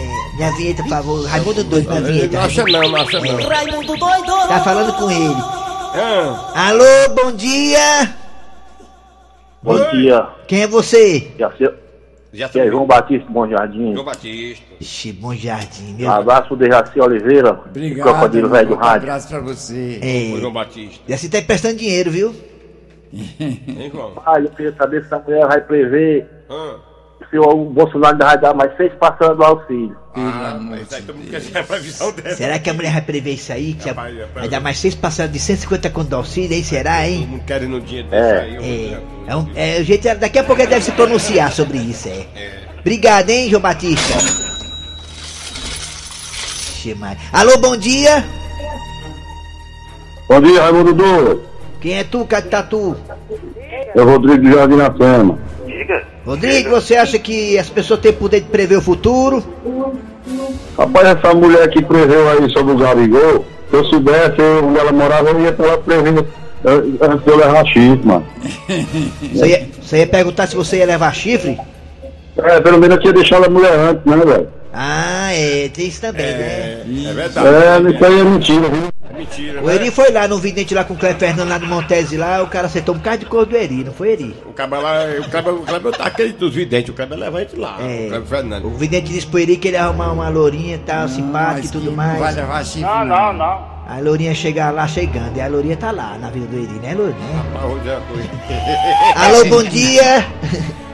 É, 0.00 0.36
minha 0.36 0.52
vinheta, 0.52 0.82
por 0.82 0.88
favor. 0.90 1.26
Raimundo 1.26 1.64
doido, 1.64 1.88
minha 1.88 2.00
vinheta. 2.02 2.36
Não 2.36 2.44
acha 2.44 2.64
não, 2.64 2.88
não 2.88 2.96
acha 2.96 3.20
não. 3.20 3.48
Raimundo 3.48 3.96
doido 3.96 4.48
Tá 4.48 4.60
falando 4.60 4.92
com 4.94 5.10
ele. 5.10 5.36
Ah, 5.94 6.68
Alô, 6.68 7.14
bom 7.22 7.32
dia. 7.32 8.14
Bom 9.62 9.90
dia. 9.90 10.26
Quem 10.46 10.62
é 10.62 10.66
você? 10.68 11.32
Sei. 11.58 11.68
Já 12.38 12.48
Que 12.48 12.60
é 12.60 12.66
João 12.68 12.86
Batista 12.86 13.26
Bom 13.30 13.48
Jardim. 13.48 13.92
João 13.92 14.04
Batista. 14.04 14.64
Ixi, 14.80 15.12
bom 15.12 15.34
jardim, 15.34 15.94
meu. 15.98 16.10
Abraço 16.10 16.48
pro 16.48 16.56
Dejaci 16.56 17.00
Oliveira. 17.00 17.60
Obrigado. 17.66 18.06
Crocodilo 18.08 18.48
Velho 18.48 18.68
do 18.68 18.74
um 18.74 18.78
Rádio. 18.78 19.02
abraço 19.08 19.28
pra 19.28 19.40
você. 19.40 19.98
Ô, 20.02 20.36
É, 20.36 20.40
João 20.40 20.52
Batista. 20.52 21.02
e 21.08 21.12
assim 21.12 21.28
tá 21.28 21.38
emprestando 21.38 21.76
dinheiro, 21.76 22.10
viu? 22.10 22.34
Hein, 23.12 23.90
João? 23.92 24.12
Ah, 24.24 24.38
eu 24.40 24.48
queria 24.50 24.72
saber 24.76 25.00
se 25.00 25.06
essa 25.06 25.18
mulher 25.18 25.46
vai 25.46 25.60
prever 25.62 26.26
Ah. 26.48 26.76
Se 27.30 27.38
o 27.38 27.64
Bolsonaro 27.66 28.14
ainda 28.14 28.24
vai 28.26 28.38
dar 28.40 28.54
mais 28.54 28.76
seis 28.76 28.92
passando 28.98 29.36
do 29.36 29.44
auxílio. 29.44 29.96
Ah, 30.14 30.58
mas 30.60 30.92
aí 30.92 31.02
todo 31.02 31.16
mundo 31.16 31.30
quer 31.30 31.40
saber 31.40 31.58
a 31.60 31.62
previsão 31.64 32.12
dela. 32.12 32.34
Será 32.36 32.58
que 32.58 32.70
a 32.70 32.74
mulher 32.74 32.92
vai 32.92 33.02
prever 33.02 33.32
isso 33.34 33.52
aí? 33.52 33.74
Que 33.74 33.88
Rapaz, 33.88 34.14
a- 34.16 34.20
rapaz. 34.20 34.34
vai 34.40 34.48
dar 34.48 34.60
mais 34.60 34.78
seis 34.78 34.94
passadas 34.94 35.32
de 35.32 35.38
150 35.38 35.90
conto 35.90 36.08
do 36.08 36.16
auxílio, 36.16 36.56
hein? 36.56 36.64
Será, 36.64 36.96
Todo 36.96 37.04
hein? 37.06 37.26
mundo 37.30 37.44
querendo 37.44 37.70
no 37.70 37.76
É. 37.78 37.80
desse 37.80 38.14
aí. 38.16 38.54
eu 38.54 38.62
vou 38.62 38.70
É, 38.70 39.02
é, 39.32 39.36
um, 39.36 39.46
é 39.54 39.80
o 39.80 39.84
jeito. 39.84 40.14
Daqui 40.18 40.38
a 40.38 40.44
pouco 40.44 40.60
ele 40.60 40.70
deve 40.70 40.84
se 40.84 40.92
pronunciar 40.92 41.52
sobre 41.52 41.78
isso, 41.78 42.08
é. 42.08 42.26
Obrigado, 42.80 43.28
hein, 43.30 43.48
João 43.50 43.62
Batista. 43.62 44.14
Alô, 47.32 47.58
bom 47.58 47.76
dia. 47.76 48.24
Bom 50.28 50.40
dia, 50.40 50.62
Raimundo 50.62 50.94
Doido. 50.94 51.42
Quem 51.80 51.98
é 51.98 52.04
tu, 52.04 52.24
Catatu? 52.24 52.96
É 53.94 54.00
o 54.00 54.04
Rodrigo 54.04 54.42
de 54.42 54.52
Jardim 54.52 54.76
na 54.76 54.90
Fama. 55.86 56.02
Rodrigo, 56.24 56.70
você 56.70 56.96
acha 56.96 57.18
que 57.18 57.58
as 57.58 57.68
pessoas 57.68 58.00
têm 58.00 58.12
poder 58.12 58.40
de 58.40 58.48
prever 58.48 58.76
o 58.76 58.82
futuro? 58.82 59.42
Rapaz, 60.76 61.08
essa 61.18 61.34
mulher 61.34 61.68
que 61.70 61.82
preveu 61.82 62.28
aí 62.30 62.50
sobre 62.50 62.72
o 62.72 62.76
Gabigol, 62.76 63.44
se 63.70 63.76
eu 63.76 63.84
soubesse 63.86 64.40
onde 64.62 64.78
ela 64.78 64.92
morava, 64.92 65.30
eu 65.30 65.40
ia 65.40 65.52
pra 65.52 65.66
ela 65.66 65.78
prever 65.78 66.24
eh, 66.64 66.70
antes 67.02 67.24
de 67.24 67.30
eu 67.30 67.36
levar 67.36 67.66
chifre, 67.66 68.06
mano. 68.06 68.26
Você 69.32 69.46
ia, 69.46 69.68
você 69.80 69.98
ia 69.98 70.06
perguntar 70.06 70.46
se 70.46 70.56
você 70.56 70.78
ia 70.78 70.86
levar 70.86 71.14
chifre? 71.14 71.58
É, 72.36 72.60
pelo 72.60 72.78
menos 72.78 72.96
eu 72.96 73.00
tinha 73.02 73.12
deixado 73.12 73.46
a 73.46 73.48
mulher 73.48 73.72
antes, 73.72 74.04
né, 74.04 74.16
velho? 74.16 74.48
Ah, 74.72 75.32
é, 75.32 75.68
tem 75.68 75.86
isso 75.86 76.00
também, 76.00 76.26
né? 76.26 76.82
É 77.08 77.12
verdade. 77.14 77.48
É, 77.48 77.90
isso 77.90 78.04
aí 78.04 78.20
é 78.20 78.24
mentira, 78.24 78.68
viu? 78.68 78.97
É 79.18 79.20
mentira, 79.20 79.60
O 79.62 79.66
né? 79.66 79.74
Eri 79.74 79.90
foi 79.90 80.12
lá 80.12 80.28
no 80.28 80.38
vidente 80.38 80.72
lá 80.74 80.84
com 80.84 80.94
o 80.94 80.96
Cleber 80.96 81.18
Fernando 81.18 81.48
lá 81.48 81.58
no 81.58 81.66
Montese 81.66 82.16
lá, 82.16 82.40
o 82.42 82.46
cara 82.46 82.66
acertou 82.66 82.94
um 82.94 82.98
bocado 82.98 83.18
de 83.18 83.26
cor 83.26 83.44
do 83.44 83.56
Eri, 83.56 83.82
não 83.82 83.92
foi 83.92 84.12
Eri? 84.12 84.36
O 84.46 84.52
Kleber 84.52 84.80
lá, 84.80 85.04
o 85.20 85.28
Kleber, 85.30 85.54
o 85.54 85.62
Kleber 85.62 85.92
tá 85.92 86.04
aquele 86.04 86.32
dos 86.32 86.54
videntes, 86.54 86.90
o 86.90 86.92
Kleber 86.94 87.18
leva 87.18 87.40
gente 87.40 87.56
lá. 87.56 87.76
É. 87.80 88.04
O 88.06 88.08
Kleber 88.10 88.28
Fernando. 88.28 88.66
O 88.66 88.76
vidente 88.76 89.08
disse 89.12 89.26
pro 89.26 89.40
Eri 89.40 89.56
que 89.56 89.68
ele 89.68 89.76
ia 89.76 89.84
arrumar 89.84 90.12
uma 90.12 90.28
lourinha 90.28 90.76
e 90.76 90.78
tal, 90.78 91.08
simpática 91.08 91.66
e 91.66 91.70
tudo 91.70 91.90
mais. 91.92 92.12
Não 92.14 92.20
vai 92.20 92.34
levar 92.34 92.64
chifre, 92.64 92.82
Não, 92.82 93.04
não, 93.04 93.32
não. 93.32 93.78
A 93.88 94.00
lourinha 94.02 94.34
chegar 94.34 94.72
lá 94.72 94.86
chegando, 94.86 95.36
e 95.36 95.40
a 95.40 95.48
lourinha 95.48 95.76
tá 95.76 95.90
lá 95.90 96.16
na 96.18 96.30
vida 96.30 96.46
do 96.46 96.56
Eri, 96.56 96.78
né, 96.80 96.94
lourinha? 96.94 97.18
Uma 97.52 97.60
coisa. 97.60 98.02
Alô, 99.16 99.44
bom 99.46 99.62
dia! 99.68 100.26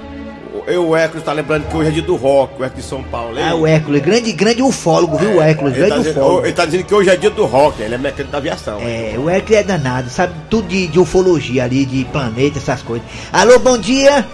Eu, 0.67 0.89
o 0.89 0.97
Hércules 0.97 1.23
tá 1.25 1.33
lembrando 1.33 1.69
que 1.69 1.77
hoje 1.77 1.91
é 1.91 1.93
dia 1.93 2.03
do 2.03 2.17
rock, 2.17 2.59
o 2.59 2.65
Hércules 2.65 2.85
de 2.85 2.89
São 2.91 3.03
Paulo. 3.03 3.39
hein? 3.39 3.45
Ah, 3.47 3.55
o 3.55 3.67
Hércules, 3.67 4.01
grande, 4.01 4.33
grande 4.33 4.63
ufólogo, 4.63 5.19
viu, 5.19 5.37
o 5.37 5.43
Hércules, 5.43 5.75
ele, 5.75 5.83
tá 5.83 5.89
grande 5.89 6.05
dizendo, 6.09 6.23
ufólogo. 6.25 6.47
ele 6.47 6.53
tá 6.55 6.65
dizendo 6.65 6.85
que 6.85 6.95
hoje 6.95 7.11
é 7.11 7.17
dia 7.17 7.29
do 7.31 7.45
rock, 7.45 7.83
ele 7.83 7.95
é 7.95 7.99
mecânico 7.99 8.33
da 8.33 8.39
aviação. 8.39 8.79
É, 8.81 9.15
o 9.19 9.29
Hércules 9.29 9.59
é 9.59 9.63
danado, 9.63 10.09
sabe 10.09 10.33
tudo 10.49 10.67
de, 10.69 10.87
de 10.87 10.99
ufologia 10.99 11.65
ali, 11.65 11.85
de 11.85 12.05
planeta, 12.07 12.59
essas 12.59 12.81
coisas. 12.81 13.07
Alô, 13.31 13.59
bom 13.59 13.77
dia! 13.77 14.25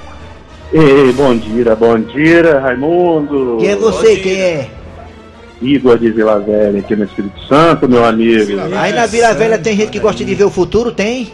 Ei, 0.73 1.13
bom 1.13 1.37
dia, 1.37 1.75
bom 1.75 1.99
dia, 1.99 2.61
Raimundo. 2.61 3.57
Quem 3.59 3.69
é 3.71 3.77
você? 3.77 4.17
Quem 4.17 4.41
é? 4.41 4.71
Igor 5.61 5.99
de 5.99 6.13
Vila 6.13 6.39
Velha, 6.39 6.79
aqui 6.79 6.95
no 6.95 7.05
Espírito 7.05 7.43
Santo, 7.49 7.89
meu 7.89 8.05
amigo. 8.05 8.53
Aí 8.79 8.93
na 8.93 9.05
Vila 9.07 9.35
Velha 9.35 9.59
tem 9.59 9.77
gente 9.77 9.91
que 9.91 9.99
gosta 9.99 10.25
de 10.25 10.35
ver 10.35 10.45
o 10.45 10.51
futuro, 10.51 10.93
tem? 10.93 11.33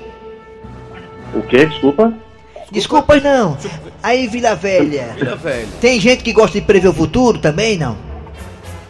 O 1.35 1.43
quê? 1.43 1.67
Desculpa? 1.67 2.15
Desculpas 2.71 3.23
não. 3.23 3.57
Aí 4.03 4.27
Vila 4.27 4.55
Velha, 4.55 5.15
Filha 5.17 5.37
velho. 5.37 5.69
tem 5.81 6.01
gente 6.01 6.23
que 6.23 6.33
gosta 6.33 6.59
de 6.59 6.67
prever 6.67 6.89
o 6.89 6.93
futuro 6.93 7.39
também, 7.39 7.79
não? 7.79 7.97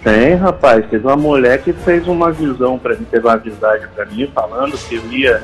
Tem, 0.02 0.35
rapaz. 0.35 0.85
Teve 0.88 1.06
uma 1.06 1.16
mulher 1.16 1.62
que 1.62 1.73
fez 1.73 2.06
uma 2.06 2.33
visão 2.33 2.78
pra 2.78 2.95
mim, 2.95 3.06
teve 3.11 3.26
uma 3.26 3.37
visagem 3.37 3.87
pra 3.95 4.06
mim, 4.06 4.30
falando 4.35 4.78
que 4.78 4.95
eu 4.95 5.12
ia 5.12 5.42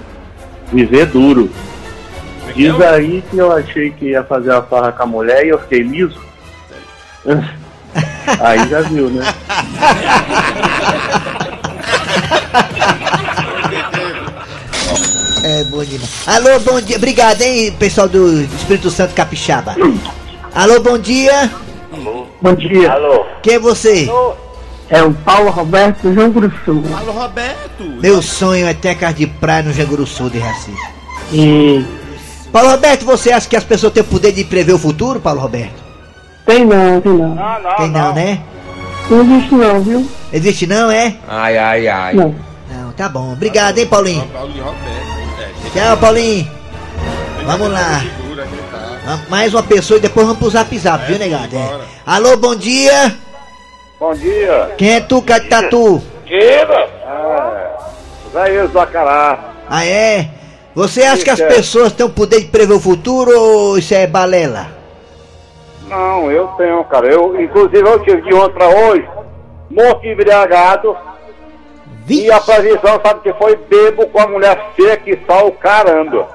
viver 0.73 1.07
duro. 1.07 1.51
Diz 2.55 2.81
aí 2.81 3.23
que 3.31 3.39
eu 3.39 3.53
achei 3.53 3.91
que 3.91 4.11
ia 4.11 4.25
fazer 4.25 4.51
uma 4.51 4.62
farra 4.62 4.93
com 4.93 5.03
a 5.03 5.07
mulher 5.07 5.45
e 5.45 5.51
eu 5.51 5.59
fiquei 5.59 5.83
liso. 5.83 6.21
Aí 8.41 8.69
já 8.69 8.81
viu, 8.83 9.11
né? 9.11 9.23
É 15.43 15.65
bom 15.65 15.85
demais. 15.85 16.11
Alô, 16.27 16.61
bom 16.61 16.81
dia. 16.81 16.97
Obrigado, 16.97 17.43
hein, 17.43 17.73
pessoal 17.79 18.09
do 18.09 18.43
Espírito 18.43 18.91
Santo 18.91 19.15
Capixaba. 19.15 19.75
Alô, 20.55 20.81
bom 20.81 20.99
dia. 20.99 21.51
Bom 22.41 22.55
dia. 22.55 22.93
Alô? 22.93 23.25
Quem 23.43 23.55
é 23.55 23.59
você? 23.59 24.09
É 24.89 25.03
o 25.03 25.13
Paulo 25.13 25.51
Roberto 25.51 26.03
do 26.03 26.15
João 26.15 26.31
Grossul. 26.31 26.83
Alô, 26.97 27.13
Roberto. 27.13 27.83
Meu 28.01 28.23
sonho 28.23 28.67
é 28.67 28.75
ter 28.75 28.95
casa 28.95 29.15
de 29.15 29.27
praia 29.27 29.63
no 29.63 29.73
Janguru 29.73 30.07
Sul 30.07 30.31
de 30.31 30.39
Recife. 30.39 30.77
E 31.33 31.85
Paulo 32.53 32.71
Roberto, 32.71 33.05
você 33.05 33.33
acha 33.33 33.49
que 33.49 33.57
as 33.57 33.65
pessoas 33.65 33.93
têm 33.93 34.03
o 34.03 34.07
poder 34.07 34.33
de 34.33 34.45
prever 34.45 34.75
o 34.75 34.79
futuro, 34.79 35.19
Paulo 35.19 35.41
Roberto? 35.41 35.83
tem 36.45 36.65
não, 36.65 37.01
tem 37.01 37.13
não. 37.13 37.35
Não, 37.35 37.63
não, 37.63 37.77
Tem 37.77 37.91
não, 37.91 38.15
né? 38.15 38.41
Não 39.09 39.21
existe 39.23 39.55
não, 39.55 39.81
viu? 39.81 40.11
Existe 40.33 40.67
não, 40.67 40.91
é? 40.91 41.15
Ai, 41.29 41.57
ai, 41.57 41.89
ai. 41.89 42.15
Não. 42.15 42.35
Não, 42.71 42.93
tá 42.93 43.09
bom. 43.09 43.33
Obrigado, 43.33 43.79
hein, 43.79 43.87
Paulinho. 43.87 44.25
Paulinho 44.27 44.65
Roberto. 44.65 45.12
Tchau, 45.73 45.97
Paulinho. 45.97 46.47
Vamos 47.47 47.71
lá. 47.71 48.02
Ah, 49.07 49.19
Mais 49.29 49.55
uma 49.55 49.62
pessoa 49.62 49.99
e 49.99 50.00
depois 50.00 50.26
vamos 50.26 50.38
pro 50.38 50.50
zap 50.50 50.79
zap, 50.79 51.05
viu, 51.07 51.19
negado? 51.19 51.57
É. 51.57 51.81
Alô, 52.07 52.37
bom 52.37 52.55
dia. 52.55 53.17
Bom 53.99 54.12
dia. 54.14 54.75
Quem 54.76 54.97
é 54.97 55.00
tu, 55.00 55.23
Catatu? 55.23 56.02
Ah, 57.07 57.79
Zé 58.33 58.67
do 58.67 58.79
Acará. 58.79 59.38
Ah, 59.69 59.87
é? 59.87 60.29
Você 60.75 61.02
acha 61.02 61.25
que 61.25 61.31
as 61.31 61.41
é. 61.41 61.49
pessoas 61.49 61.93
têm 61.93 62.05
o 62.05 62.11
poder 62.11 62.41
de 62.41 62.47
prever 62.49 62.75
o 62.75 62.81
futuro 62.81 63.31
ou 63.31 63.79
isso 63.79 63.95
é 63.95 64.07
balela? 64.07 64.69
Não, 65.88 66.31
eu 66.31 66.49
tenho, 66.59 66.85
cara. 66.85 67.07
Eu, 67.07 67.41
inclusive, 67.41 67.81
eu 67.81 67.99
tive 68.00 68.23
de 68.23 68.35
ontem 68.35 68.55
pra 68.55 68.69
hoje, 68.69 69.09
morto 69.71 70.05
e 70.05 70.12
embriagado. 70.12 70.97
Vixe. 72.05 72.27
E 72.27 72.33
a 72.33 72.41
previsão, 72.41 73.01
sabe 73.05 73.21
que 73.23 73.33
foi 73.35 73.57
bebo 73.57 74.07
com 74.09 74.21
a 74.21 74.27
mulher 74.27 74.59
feia 74.77 74.97
que 74.97 75.19
só 75.27 75.47
o 75.47 75.53
caramba. 75.53 76.29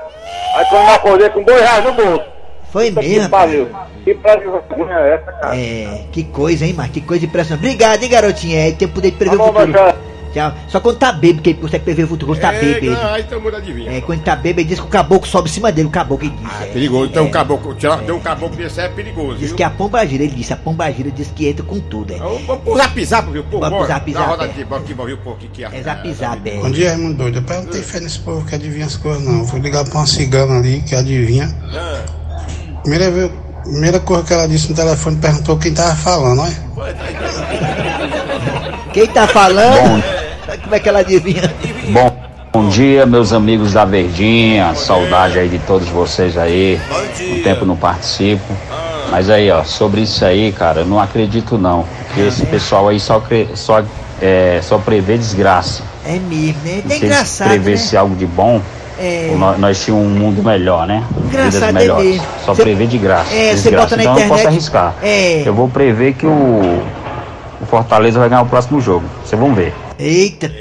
Aí 0.56 0.66
quando 0.70 0.88
eu 0.88 0.96
acordei 0.96 1.30
com 1.30 1.44
dois 1.44 1.62
reais 1.62 1.84
no 1.84 1.94
bolso. 1.94 2.26
Foi 2.72 2.92
que 2.92 3.00
mesmo? 3.00 3.30
pariu. 3.30 3.70
Que 4.04 4.14
previsão 4.14 4.62
é 4.90 5.14
essa, 5.16 5.32
cara? 5.32 5.58
É, 5.58 6.06
que 6.12 6.24
coisa, 6.24 6.66
hein, 6.66 6.74
Marcos? 6.74 6.94
Que 6.94 7.02
coisa 7.02 7.26
impressionante. 7.26 7.66
Obrigado, 7.66 8.04
hein, 8.04 8.10
garotinha? 8.10 8.68
É, 8.68 8.72
tem 8.72 8.88
poder 8.88 9.12
de 9.12 9.18
prever 9.18 9.38
Tá 9.38 9.44
o 9.44 9.54
futuro. 9.54 10.17
Tchau. 10.38 10.53
Só 10.67 10.79
quando 10.79 10.98
tá 10.98 11.12
bêbado 11.12 11.41
que 11.41 11.50
ele 11.50 11.60
consegue 11.60 11.84
prever 11.84 12.03
o 12.03 12.08
futuro. 12.08 12.32
Quando 12.34 12.41
tá 12.41 12.53
É, 12.53 12.60
bêbado. 12.79 12.91
não, 13.03 13.13
aí 13.13 13.24
todo 13.24 13.41
mundo 13.41 13.56
adivinha. 13.56 13.91
É, 13.91 14.01
quando 14.01 14.22
tá 14.24 14.36
bêbado, 14.36 14.60
ele 14.62 14.70
diz 14.70 14.79
que 14.79 14.86
o 14.86 14.89
caboclo 14.89 15.27
sobe 15.27 15.50
em 15.50 15.51
cima 15.53 15.72
dele. 15.72 15.88
O 15.88 15.91
caboclo 15.91 16.27
ele 16.27 16.36
diz. 16.39 16.62
É 16.62 16.63
é. 16.63 16.67
perigoso. 16.74 17.06
Então, 17.10 17.25
um 17.25 17.32
caboclo, 17.32 17.74
tem 17.75 18.12
um 18.13 18.20
caboclo 18.20 18.56
desse 18.56 18.79
é 18.79 18.88
perigoso. 18.89 19.38
Diz 19.38 19.48
viu? 19.50 19.56
que 19.58 19.63
a 19.63 19.70
pomba 19.70 20.06
gira, 20.06 20.24
ele 20.24 20.36
disse, 20.36 20.53
a 20.53 20.56
pomba 20.58 20.91
gira 20.91 21.10
diz 21.10 21.32
que 21.36 21.48
entra 21.48 21.63
com 21.65 21.79
tudo, 21.79 22.13
é. 22.13 22.17
Vamos 22.17 22.62
pro 22.63 22.77
zap 22.77 23.06
zap, 23.06 23.32
viu? 23.32 23.44
Pô, 23.44 23.60
Vamos 23.60 23.79
pro 23.79 23.88
zap 23.88 24.13
zap, 24.13 24.29
roda 24.29 24.44
é. 24.44 24.46
aqui, 24.46 24.63
bora 24.63 24.82
aqui, 24.82 24.94
bora 24.94 25.08
ver 25.08 25.13
o 25.13 25.17
pouco 25.17 25.39
que 25.51 25.63
é. 25.63 25.70
É 25.74 25.82
zap 25.82 26.13
zap, 26.13 26.50
é. 26.50 26.58
Bom 26.60 26.70
dia, 26.72 26.89
Raimundo 26.91 27.15
doido. 27.15 27.44
Eu 27.50 27.56
não 27.63 27.65
tenho 27.65 27.84
fé 27.84 28.00
nesse 28.00 28.20
povo 28.20 28.46
que 28.46 28.53
adivinha 28.56 28.86
as 28.86 28.96
coisas, 28.96 29.24
não. 29.24 29.46
Fui 29.48 29.60
ligar 29.60 29.84
pra 29.86 30.00
uma 30.00 30.06
cigana 30.06 30.58
ali 30.60 30.82
que 30.82 30.96
adivinha. 30.96 31.48
Primeira, 32.84 33.10
vez- 33.12 33.32
primeira 33.63 34.00
coisa 34.00 34.24
que 34.24 34.34
ela 34.34 34.48
disse 34.48 34.70
no 34.70 34.75
telefone 34.75 35.17
perguntou 35.17 35.58
quem 35.58 35.74
tava 35.74 35.96
falando, 35.96 36.41
olha. 36.41 36.67
Quem 38.94 39.08
tá 39.08 39.27
falando? 39.27 40.03
Como 40.64 40.76
é 40.76 40.80
que 40.80 40.90
ela 40.90 41.00
adivinha? 41.00 41.54
Bom, 41.90 42.18
bom 42.52 42.68
dia, 42.70 43.06
meus 43.06 43.32
amigos 43.34 43.74
da 43.74 43.86
Verdinha. 43.86 44.74
Saudade 44.76 45.40
aí 45.40 45.48
de 45.50 45.60
todos 45.60 45.88
vocês 45.90 46.38
aí. 46.38 46.80
Um 47.22 47.44
tempo 47.44 47.66
não 47.66 47.76
participo. 47.76 48.44
Mas 49.10 49.30
aí, 49.30 49.50
ó, 49.50 49.64
sobre 49.64 50.02
isso 50.02 50.24
aí, 50.26 50.52
cara, 50.52 50.82
eu 50.82 50.86
não 50.86 51.00
acredito 51.00 51.58
não. 51.58 51.86
Porque 52.08 52.22
esse 52.22 52.46
pessoal 52.46 52.90
aí 52.90 53.00
só, 53.00 53.20
cre- 53.22 53.48
só, 53.56 53.82
é, 54.22 54.60
só 54.62 54.78
prevê 54.78 55.18
desgraça. 55.18 55.82
É 56.06 56.14
mesmo? 56.20 56.60
E 56.66 56.84
É 56.86 56.90
se 56.90 57.06
engraçado, 57.06 57.50
prevessem 57.50 57.94
né? 57.94 58.00
algo 58.00 58.16
de 58.16 58.26
bom, 58.26 58.62
É. 59.00 59.34
nós, 59.38 59.58
nós 59.60 59.82
tínhamos 59.84 60.06
um 60.08 60.10
mundo 60.10 60.44
melhor, 60.44 60.86
né? 60.86 61.04
Engraçado 61.26 61.52
Vidas 61.52 61.64
é 61.64 61.72
melhores. 61.72 62.06
mesmo. 62.10 62.26
Só 62.44 62.54
Cê- 62.54 62.64
prevê 62.64 62.86
de 62.86 62.98
graça. 62.98 63.34
É, 63.34 63.48
cê 63.50 63.54
desgraça. 63.56 63.84
bota 63.86 63.96
na 63.98 64.04
então 64.04 64.14
eu 64.16 64.20
não 64.20 64.28
posso 64.28 64.42
internet- 64.42 64.48
arriscar. 64.48 64.94
É. 65.02 65.44
Eu 65.46 65.54
vou 65.54 65.70
prever 65.70 66.14
que 66.14 66.26
o, 66.26 66.30
o 67.62 67.66
Fortaleza 67.70 68.20
vai 68.20 68.28
ganhar 68.28 68.42
o 68.42 68.46
próximo 68.46 68.82
jogo. 68.82 69.06
Vocês 69.26 69.40
vão 69.40 69.54
ver. 69.54 69.74
Eita, 70.00 70.51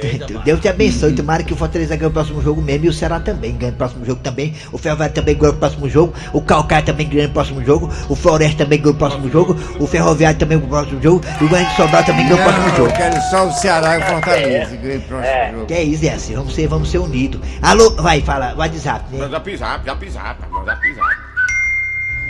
Deus 0.44 0.60
te 0.60 0.68
abençoe. 0.68 1.12
Tomara 1.12 1.42
que 1.42 1.52
o 1.52 1.56
Fortaleza 1.56 1.96
ganhe 1.96 2.08
o 2.08 2.12
próximo 2.12 2.42
jogo 2.42 2.62
mesmo 2.62 2.86
e 2.86 2.88
o 2.88 2.92
Ceará 2.92 3.20
também 3.20 3.56
ganhe 3.56 3.72
o 3.72 3.76
próximo 3.76 4.04
jogo 4.04 4.20
também. 4.22 4.54
O 4.72 4.78
Ferroviário 4.78 5.14
também 5.14 5.36
ganha 5.36 5.52
o 5.52 5.56
próximo 5.56 5.88
jogo. 5.88 6.14
O 6.32 6.40
Calcaia 6.40 6.82
também 6.82 7.08
ganha 7.08 7.28
o 7.28 7.30
próximo 7.30 7.64
jogo. 7.64 7.90
O 8.08 8.16
Floresta 8.16 8.64
também 8.64 8.80
ganha 8.80 8.94
o 8.94 8.98
próximo 8.98 9.30
jogo. 9.30 9.56
O 9.78 9.86
Ferroviário 9.86 10.38
também 10.38 10.58
ganha 10.58 10.66
o 10.66 10.70
próximo 10.70 11.02
jogo. 11.02 11.24
E 11.40 11.44
o 11.44 11.48
Grande 11.48 11.76
Sobral 11.76 12.04
também 12.04 12.28
ganha 12.28 12.40
o 12.40 12.42
próximo 12.42 12.76
jogo. 12.76 12.88
eu 12.88 12.96
quero 12.96 13.20
só 13.30 13.46
o 13.46 13.52
Ceará 13.52 13.98
e 13.98 14.02
o 14.02 14.06
Fortaleza 14.06 14.70
que 14.70 14.76
ganhe 14.76 14.98
o 14.98 15.02
próximo 15.02 15.52
jogo. 15.52 15.66
Que 15.66 15.74
é 15.74 15.82
isso, 15.82 16.06
é 16.06 16.10
assim. 16.10 16.34
Vamos 16.34 16.54
ser, 16.54 16.66
vamos 16.66 16.90
ser 16.90 16.98
unidos. 16.98 17.40
Alô, 17.62 17.90
vai, 17.96 18.20
fala, 18.22 18.54
WhatsApp, 18.56 19.04
né? 19.12 19.18
Manda 19.18 19.30
zap 19.30 19.56
zap, 19.56 19.84
zap 19.84 20.10
zap, 20.10 20.40
manda 20.50 20.74
zap 20.74 20.94
zap. 20.94 21.25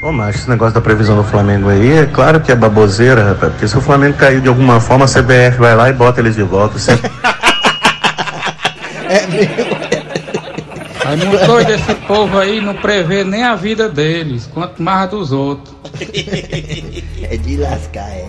Ô, 0.03 0.13
mas 0.13 0.37
esse 0.37 0.49
negócio 0.49 0.75
da 0.75 0.81
previsão 0.81 1.17
do 1.17 1.25
Flamengo 1.25 1.69
aí, 1.69 1.99
é 1.99 2.07
claro 2.07 2.41
que 2.41 2.53
é 2.53 2.55
baboseira, 2.55 3.31
rapaz. 3.31 3.53
Porque 3.53 3.67
se 3.67 3.77
o 3.77 3.81
Flamengo 3.81 4.17
cair 4.17 4.41
de 4.41 4.49
alguma 4.49 4.81
forma, 4.81 5.05
a 5.05 5.09
CBF 5.09 5.59
vai 5.59 5.75
lá 5.75 5.89
e 5.89 5.93
bota 5.93 6.21
eles 6.21 6.35
de 6.37 6.43
volta. 6.43 6.79
Você... 6.79 6.93
Aí 11.05 11.17
muito 11.19 11.47
doido 11.47 11.71
esse 11.71 11.95
povo 12.07 12.37
aí 12.37 12.61
não 12.61 12.75
prevê 12.75 13.23
nem 13.23 13.45
a 13.45 13.55
vida 13.55 13.89
deles, 13.89 14.51
quanto 14.53 14.83
mais 14.83 15.05
a 15.05 15.07
dos 15.07 15.33
outros. 15.33 15.75
É 17.29 17.37
de 17.37 17.57
lascar, 17.57 18.09
é. 18.09 18.25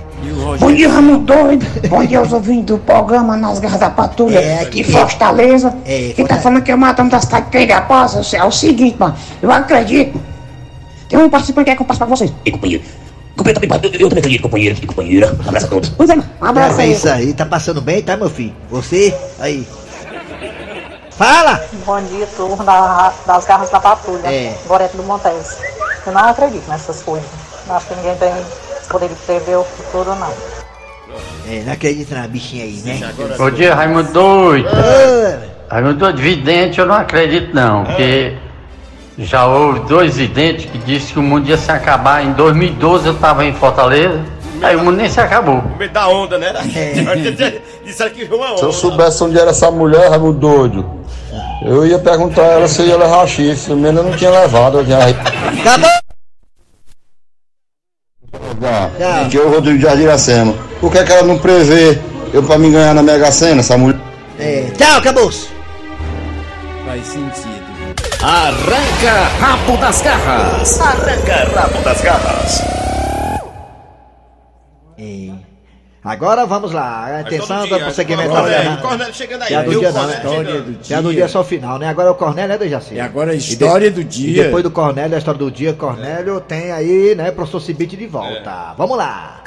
Bom 0.60 0.74
dia, 0.74 0.90
Ramo 0.90 1.20
Doido. 1.20 1.66
Bom 1.88 2.04
dia 2.04 2.18
aos 2.18 2.34
ouvintes 2.34 2.66
do 2.66 2.80
programa 2.80 3.38
Nas 3.38 3.60
Garras 3.60 3.80
da 3.80 3.92
Patrulha 3.92 4.40
É, 4.40 4.62
aqui 4.62 4.82
de 4.84 4.92
Fortaleza. 4.92 5.72
É, 5.86 6.14
Quem 6.16 6.26
tá 6.26 6.38
falando 6.38 6.64
que 6.64 6.72
eu 6.72 6.78
matamos 6.78 7.12
da 7.12 7.20
cidade 7.20 7.46
de 7.46 7.52
Peidapaz 7.52 8.34
é 8.34 8.44
o 8.44 8.52
seguinte, 8.52 8.96
mano. 8.98 9.16
Eu 9.40 9.52
acredito. 9.52 10.20
Tem 11.10 11.20
um 11.20 11.30
participante 11.30 11.66
que 11.66 11.72
quer 11.72 11.76
que 11.78 11.82
eu 11.82 11.86
passe 11.86 11.98
pra 12.00 12.08
vocês. 12.08 12.34
E 12.46 12.52
companheiro. 12.52 12.84
Companheiro 13.36 13.62
também, 13.62 13.80
eu, 13.94 14.00
eu 14.00 14.10
também 14.10 14.20
acredito, 14.20 14.42
companheiro 14.42 14.78
e 14.82 14.86
companheira. 14.88 15.28
Um 15.46 15.48
abraço 15.48 15.66
a 15.68 15.70
todos. 15.70 15.90
Pois 15.90 16.10
é, 16.10 16.16
mano. 16.16 16.30
Um 16.42 16.46
abraço 16.46 16.80
É 16.80 16.84
aí. 16.84 16.92
isso 16.92 17.08
aí, 17.10 17.34
tá 17.34 17.46
passando 17.46 17.82
bem, 17.82 18.02
tá, 18.02 18.18
meu 18.18 18.30
filho? 18.30 18.54
Você, 18.70 19.16
aí. 19.40 19.68
Fala! 21.12 21.62
Bom 21.86 22.00
dia, 22.02 22.28
turma 22.36 22.64
da- 22.64 23.14
das 23.26 23.46
garras 23.46 23.70
da 23.70 23.80
patrulha. 23.80 24.28
É. 24.28 24.56
Goreto 24.68 24.98
do 24.98 25.04
Montes. 25.04 25.58
Eu 26.06 26.14
não 26.14 26.22
acredito 26.30 26.68
nessas 26.70 27.02
coisas. 27.02 27.28
Não 27.68 27.76
acho 27.76 27.88
que 27.88 27.96
ninguém 27.96 28.16
tem 28.18 28.32
poder 28.90 29.10
de 29.10 29.16
prever 29.16 29.58
o 29.58 29.64
futuro, 29.64 30.16
não. 30.16 30.32
É, 31.50 31.64
não 31.66 31.74
acredita 31.74 32.16
na 32.16 32.28
bichinha 32.28 32.64
aí, 32.66 32.82
né? 32.86 33.14
Bom 33.38 33.50
dia, 33.52 33.74
Raimundo 33.74 34.12
Doido. 34.12 34.70
Raimundo 35.70 35.96
Doido, 35.96 36.22
vidente 36.22 36.80
eu 36.80 36.86
não 36.86 36.96
acredito 36.96 37.54
não, 37.54 37.84
porque 37.86 38.38
já 39.18 39.48
houve 39.48 39.80
dois 39.82 40.16
videntes 40.16 40.66
que 40.66 40.78
disseram 40.78 41.14
que 41.14 41.20
o 41.20 41.24
mundo 41.24 41.50
ia 41.50 41.58
se 41.58 41.72
acabar. 41.72 42.24
Em 42.24 42.34
2012 42.34 43.08
eu 43.08 43.14
estava 43.14 43.44
em 43.46 43.54
Fortaleza, 43.54 44.22
aí 44.62 44.76
o 44.76 44.84
mundo 44.84 44.98
nem 44.98 45.10
se 45.10 45.20
acabou. 45.20 45.62
Com 45.62 45.78
medo 45.78 45.94
da 45.94 46.08
onda, 46.08 46.38
né? 46.38 46.54
É. 46.76 47.62
Disseram 47.84 48.12
que 48.12 48.26
viu 48.26 48.38
uma 48.38 48.52
onda. 48.52 48.58
Se 48.58 48.66
eu 48.66 48.74
soubesse 48.74 49.24
onde 49.24 49.40
era 49.40 49.50
essa 49.52 49.72
mulher, 49.72 50.10
Raimundo 50.10 50.40
doido, 50.40 50.86
eu 51.64 51.86
ia 51.86 51.98
perguntar 51.98 52.44
a 52.44 52.46
ela 52.46 52.68
se 52.68 52.84
ia 52.84 52.98
levar 52.98 53.28
chifre. 53.28 53.66
Pelo 53.66 53.80
menos 53.80 54.04
eu 54.04 54.10
não 54.12 54.18
tinha 54.18 54.30
levado. 54.30 54.80
Eu 54.80 54.86
tinha... 54.86 55.00
Acabou! 55.00 55.90
Que 59.30 59.38
é 59.38 59.42
o 59.42 59.50
Rodrigo 59.50 59.80
de 59.80 59.88
Ardiracema. 59.88 60.54
Por 60.80 60.92
que, 60.92 61.04
que 61.04 61.12
ela 61.12 61.24
não 61.24 61.38
prevê 61.40 61.98
eu 62.34 62.44
pra 62.44 62.58
me 62.58 62.70
ganhar 62.70 62.94
na 62.94 63.02
Mega 63.02 63.32
Sena, 63.32 63.62
essa 63.62 63.78
mulher? 63.78 64.00
É, 64.40 64.66
tchau, 64.78 64.98
acabou-se. 64.98 65.57
Faz 66.88 67.06
sentido. 67.06 67.66
Arranca 68.24 69.24
rabo 69.40 69.78
das 69.78 70.02
garras. 70.02 70.80
Arranca 70.80 71.60
rabo 71.60 71.84
das 71.84 72.02
garras. 72.02 72.62
É. 74.98 75.32
Agora 76.04 76.46
vamos 76.46 76.72
lá, 76.72 77.20
atenção 77.20 77.66
dia, 77.66 77.78
para 77.80 77.90
o 77.90 77.92
segmento 77.92 78.34
da- 78.34 78.78
Cornélio 78.82 79.14
chegando 79.14 79.42
aí, 79.42 79.50
Já 79.50 79.62
do 79.62 79.78
dia 79.78 79.92
não, 79.92 80.02
Cornélio 80.22 80.62
né? 80.64 80.76
Já 80.82 81.02
do 81.02 81.12
dia 81.12 81.26
é 81.26 81.28
só 81.28 81.42
o 81.42 81.44
final, 81.44 81.78
né? 81.78 81.90
Agora 81.90 82.08
é 82.08 82.12
o 82.12 82.16
Cornélio 82.16 82.54
é 82.54 82.58
do 82.58 82.68
Jaci. 82.70 82.94
E 82.96 83.00
agora 83.02 83.32
a 83.34 83.36
história 83.36 83.92
do 83.92 84.00
E 84.00 84.04
dia. 84.06 84.44
depois 84.46 84.64
do 84.64 84.72
Cornélio, 84.72 85.16
a 85.16 85.18
história 85.18 85.38
do 85.38 85.52
dia, 85.52 85.74
Cornélio 85.74 86.40
tem 86.40 86.72
aí, 86.72 87.14
né, 87.16 87.30
professor 87.32 87.60
Cibite 87.60 87.98
de 87.98 88.08
volta. 88.08 88.74
Vamos 88.78 88.96
lá. 88.98 89.42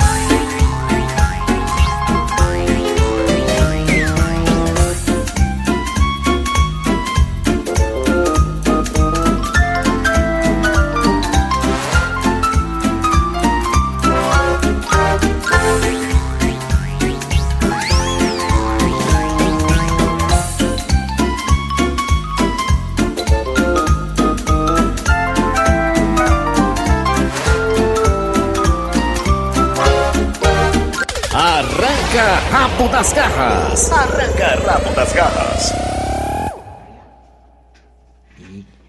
Arranca 32.21 32.51
rabo 32.51 32.89
das 32.89 33.13
garras. 33.15 33.91
Arranca 33.91 34.47
rabo 34.71 34.95
das 34.95 35.13
garras. 35.15 35.73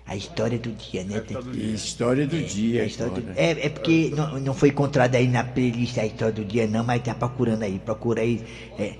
A 0.06 0.16
história 0.18 0.60
do 0.60 0.72
dia, 0.72 1.06
né? 1.06 1.24
História 1.74 2.28
do 2.28 2.42
dia. 2.42 2.84
A 2.84 2.86
história 2.86 3.22
do-. 3.22 3.32
É, 3.38 3.52
é 3.52 3.70
porque 3.70 4.12
não, 4.14 4.38
não 4.38 4.54
foi 4.54 4.68
encontrado 4.68 5.16
aí 5.16 5.30
na 5.30 5.46
playlist 5.46 5.98
a 5.98 6.06
história 6.06 6.34
do 6.34 6.44
dia, 6.44 6.68
não, 6.68 6.84
mas 6.84 7.02
tá 7.04 7.16
procurando 7.16 7.64
aí. 7.64 7.80
Procura 7.80 8.22
aí. 8.22 8.44
É, 8.78 8.96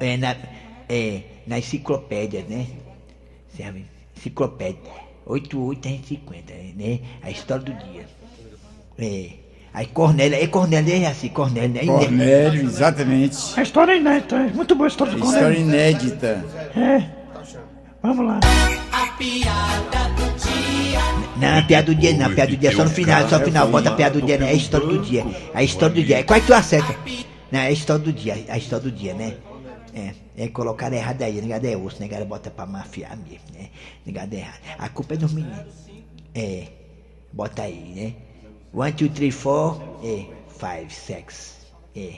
é 0.00 0.16
na, 0.16 0.36
é, 0.88 1.22
na 1.46 1.58
enciclopédia, 1.60 2.44
né? 2.48 2.66
Sabe? 3.56 3.86
Enciclopédia. 4.16 4.80
8850, 5.26 6.52
né? 6.74 7.00
A 7.22 7.30
história 7.30 7.62
do 7.62 7.72
dia. 7.72 8.08
É. 8.98 9.45
Aí 9.76 9.84
Cornélia, 9.84 10.42
é 10.42 10.46
Cornélia, 10.46 10.96
é 10.96 11.06
assim, 11.06 11.28
Cornélia. 11.28 11.82
é 11.82 11.84
Cornélio, 11.84 12.62
exatamente. 12.62 13.36
A 13.60 13.62
história 13.62 13.92
é 13.92 13.98
inédita, 13.98 14.36
é 14.36 14.50
muito 14.54 14.74
boa 14.74 14.86
a 14.86 14.88
história 14.88 15.12
do 15.12 15.18
História 15.22 15.54
Cornélio. 15.54 15.68
inédita. 15.68 16.44
É. 16.74 17.02
Vamos 18.02 18.26
lá. 18.26 18.40
A 18.90 19.06
piada 19.18 20.08
do 20.16 20.38
dia. 20.38 20.98
Não, 21.36 21.58
a 21.58 21.62
piada 21.62 21.92
do 21.92 21.94
dia 21.94 22.16
não, 22.16 22.24
a 22.24 22.30
piada 22.30 22.52
do 22.52 22.56
dia 22.56 22.70
é 22.70 22.72
só 22.72 22.84
no 22.84 22.90
final, 22.90 23.28
só 23.28 23.38
no 23.38 23.44
final, 23.44 23.68
bota 23.68 23.90
a 23.90 23.92
piada 23.94 24.18
do 24.18 24.24
dia, 24.24 24.38
né? 24.38 24.46
É 24.46 24.50
a 24.52 24.54
história 24.54 24.86
do 24.86 24.98
dia. 25.02 25.26
A 25.52 25.62
história 25.62 25.94
do 25.94 26.02
dia. 26.02 26.24
Quase 26.24 26.46
tu 26.46 26.54
acerta. 26.54 26.96
Não, 27.52 27.60
é 27.60 27.66
a 27.66 27.70
história 27.70 28.02
do 28.02 28.12
dia, 28.14 28.46
a 28.48 28.56
história 28.56 28.82
do 28.82 28.90
dia, 28.90 29.12
né? 29.12 29.34
É, 29.94 30.14
é 30.38 30.48
colocar 30.48 30.90
errado 30.90 31.20
aí, 31.20 31.38
negado 31.42 31.66
é 31.66 31.76
osso, 31.76 32.00
negado 32.00 32.24
bota 32.24 32.50
pra 32.50 32.64
mafiar 32.64 33.14
mesmo, 33.14 33.44
né? 33.52 33.68
Negado 34.06 34.34
é 34.34 34.38
errado. 34.38 34.60
A 34.78 34.88
culpa 34.88 35.12
é 35.12 35.16
dos 35.18 35.34
meninos. 35.34 35.66
É, 36.34 36.64
bota 37.30 37.60
aí, 37.60 37.92
né? 37.94 38.26
One, 38.76 38.92
two, 38.92 39.08
three, 39.08 39.30
four, 39.30 39.80
é, 40.04 40.26
five, 40.58 40.92
six, 40.92 41.56
é. 41.96 42.16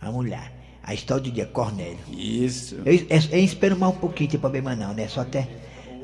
Vamos 0.00 0.30
lá. 0.30 0.48
A 0.84 0.94
história 0.94 1.24
do 1.24 1.32
dia, 1.32 1.44
Cornélio. 1.46 1.98
Isso. 2.08 2.76
Eu, 2.84 2.94
eu, 2.94 3.20
eu 3.32 3.40
espero 3.40 3.76
mais 3.76 3.92
um 3.92 3.96
pouquinho, 3.98 4.30
tem 4.30 4.38
problema 4.38 4.76
não, 4.76 4.94
né? 4.94 5.08
Só 5.08 5.22
até. 5.22 5.48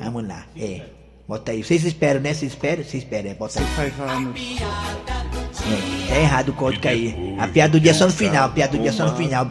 Vamos 0.00 0.26
lá, 0.26 0.44
é. 0.56 0.82
Bota 1.28 1.52
aí. 1.52 1.62
Vocês 1.62 1.84
esperam, 1.84 2.20
né? 2.20 2.34
Vocês 2.34 2.50
esperam? 2.50 2.82
Vocês 2.82 3.04
esperam, 3.04 3.30
é. 3.30 3.34
Bota 3.34 3.60
aí. 3.60 3.90
Vai 3.90 4.20
no... 4.20 4.34
É, 4.34 6.08
tá 6.08 6.18
errado 6.18 6.48
o 6.48 6.54
código 6.54 6.88
aí. 6.88 7.36
A 7.38 7.46
piada 7.46 7.70
do 7.70 7.80
dia 7.80 7.92
é 7.92 7.94
só 7.94 8.06
no 8.06 8.12
final, 8.12 8.46
a 8.46 8.48
piada 8.48 8.76
do 8.76 8.80
dia 8.80 8.90
é 8.90 8.92
só 8.92 9.08
no 9.08 9.16
final. 9.16 9.48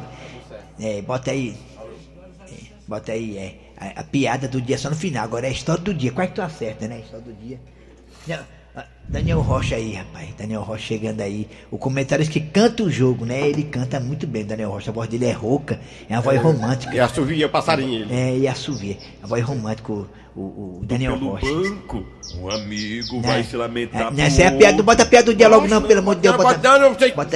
É, 0.78 1.02
bota 1.04 1.32
aí. 1.32 1.56
É, 2.50 2.56
bota 2.86 3.14
aí, 3.14 3.38
é. 3.38 3.56
A, 3.78 4.02
a 4.02 4.04
piada 4.04 4.50
do 4.50 4.62
dia 4.62 4.76
é 4.76 4.78
só 4.78 4.90
no 4.90 4.96
final. 4.98 5.24
Agora 5.24 5.46
é 5.48 5.50
a 5.50 5.54
história 5.54 5.82
do 5.82 5.94
dia. 5.94 6.12
Quase 6.12 6.32
que 6.32 6.36
tu 6.36 6.42
acerta, 6.42 6.86
né? 6.86 6.96
A 6.96 7.00
história 7.00 7.26
do 7.26 7.34
dia. 7.34 7.62
Não, 8.28 8.61
Daniel 9.08 9.42
Rocha 9.42 9.76
aí, 9.76 9.94
rapaz. 9.94 10.30
Daniel 10.38 10.62
Rocha 10.62 10.84
chegando 10.86 11.20
aí. 11.22 11.48
O 11.70 11.78
comentário 11.78 12.24
é 12.24 12.28
que 12.28 12.40
canta 12.40 12.82
o 12.84 12.90
jogo, 12.90 13.26
né? 13.26 13.46
Ele 13.50 13.64
canta 13.64 14.00
muito 14.00 14.26
bem, 14.26 14.46
Daniel 14.46 14.70
Rocha. 14.72 14.90
A 14.90 14.94
voz 14.94 15.10
dele 15.10 15.26
é 15.26 15.32
rouca, 15.34 15.80
é 16.10 16.16
uma 16.16 16.22
voz 16.22 16.42
romântica. 16.42 16.96
E 16.96 17.00
assovia 17.00 17.46
o 17.46 17.50
passarinho 17.50 18.04
ele. 18.04 18.14
É, 18.14 18.38
e 18.38 18.48
assovia. 18.48 18.98
A 19.22 19.28
voz 19.28 19.44
romântica, 19.44 19.92
o, 19.92 20.08
o, 20.34 20.80
o 20.82 20.86
Daniel 20.86 21.18
Pelo 21.18 21.32
Rocha. 21.32 21.46
banco, 21.46 22.06
um 22.38 22.50
amigo 22.50 23.16
Né? 23.18 23.22
vai 23.28 23.44
se 23.44 23.58
lamentar. 23.58 24.14
É, 24.18 24.22
Essa 24.22 24.44
é 24.44 24.48
a 24.48 24.52
piada, 24.54 24.82
bota 24.82 25.04
a 25.04 25.06
piada 25.06 25.26
do 25.26 25.36
dia 25.36 25.50
logo 25.50 25.68
não, 25.68 25.82
pelo 25.82 26.00
amor 26.00 26.16
de 26.16 26.22
Deus. 26.22 26.38
Não, 26.38 26.44
Bota, 26.44 26.58
bota- 26.58 26.80
não, 26.80 26.90
não 26.92 26.98
sei. 26.98 27.12
bota, 27.12 27.36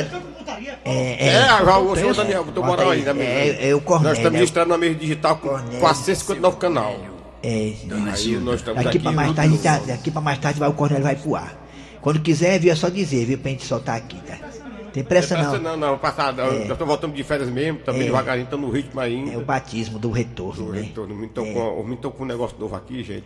é, 0.85 1.27
É, 1.27 1.41
já 1.41 1.77
o 1.77 1.93
é, 1.93 1.99
senhor 1.99 2.15
Daniel, 2.15 2.45
botou 2.45 2.63
moral 2.63 2.91
aí. 2.91 3.01
né? 3.01 3.13
É, 3.25 3.69
é 3.69 3.75
o 3.75 3.81
Cornélio. 3.81 4.09
Nós 4.11 4.17
estamos 4.19 4.35
é 4.37 4.39
registrando 4.39 4.69
na 4.69 4.77
mesa 4.77 4.95
digital 4.95 5.35
com 5.37 5.49
459 5.79 6.57
canal. 6.57 6.95
É, 7.47 7.73
Aí 7.93 8.37
nós 8.39 8.55
estamos 8.55 8.83
daqui 8.83 8.97
aqui. 8.97 8.99
pra 8.99 9.11
mais 9.11 9.33
tarde, 9.35 9.57
tá, 9.59 9.77
daqui 9.85 10.09
pra 10.11 10.21
mais 10.21 10.37
tarde 10.39 10.59
vai, 10.59 10.67
o 10.69 10.73
Cornélio 10.73 11.03
vai 11.03 11.15
pro 11.15 11.35
ar. 11.35 11.55
Quando 12.01 12.19
quiser, 12.21 12.59
viu, 12.59 12.71
é 12.71 12.75
só 12.75 12.89
dizer, 12.89 13.25
viu, 13.25 13.37
pra 13.37 13.51
gente 13.51 13.65
soltar 13.65 13.97
aqui, 13.97 14.17
tá? 14.25 14.35
Tem 14.93 15.03
pressa 15.03 15.35
Pressa 15.35 15.59
não. 15.59 15.77
não, 15.77 15.91
não, 15.91 15.97
passado. 15.97 16.39
É. 16.41 16.45
Nós 16.45 16.61
estamos 16.63 16.87
voltando 16.87 17.13
de 17.13 17.23
férias 17.23 17.49
mesmo, 17.49 17.79
também 17.79 18.01
É. 18.01 18.05
devagarinho, 18.05 18.45
estamos 18.45 18.65
no 18.67 18.73
ritmo 18.73 18.99
ainda. 18.99 19.31
É 19.31 19.37
o 19.37 19.41
batismo 19.41 19.99
do 19.99 20.09
retorno, 20.09 20.65
Do 20.67 20.71
né? 20.71 20.81
retorno. 20.81 21.23
Estão 21.25 21.45
É. 21.45 21.53
com, 21.53 21.75
meninos 21.75 21.95
estão 21.97 22.11
com 22.11 22.23
um 22.23 22.27
negócio 22.27 22.57
novo 22.57 22.75
aqui, 22.75 23.03
gente. 23.03 23.25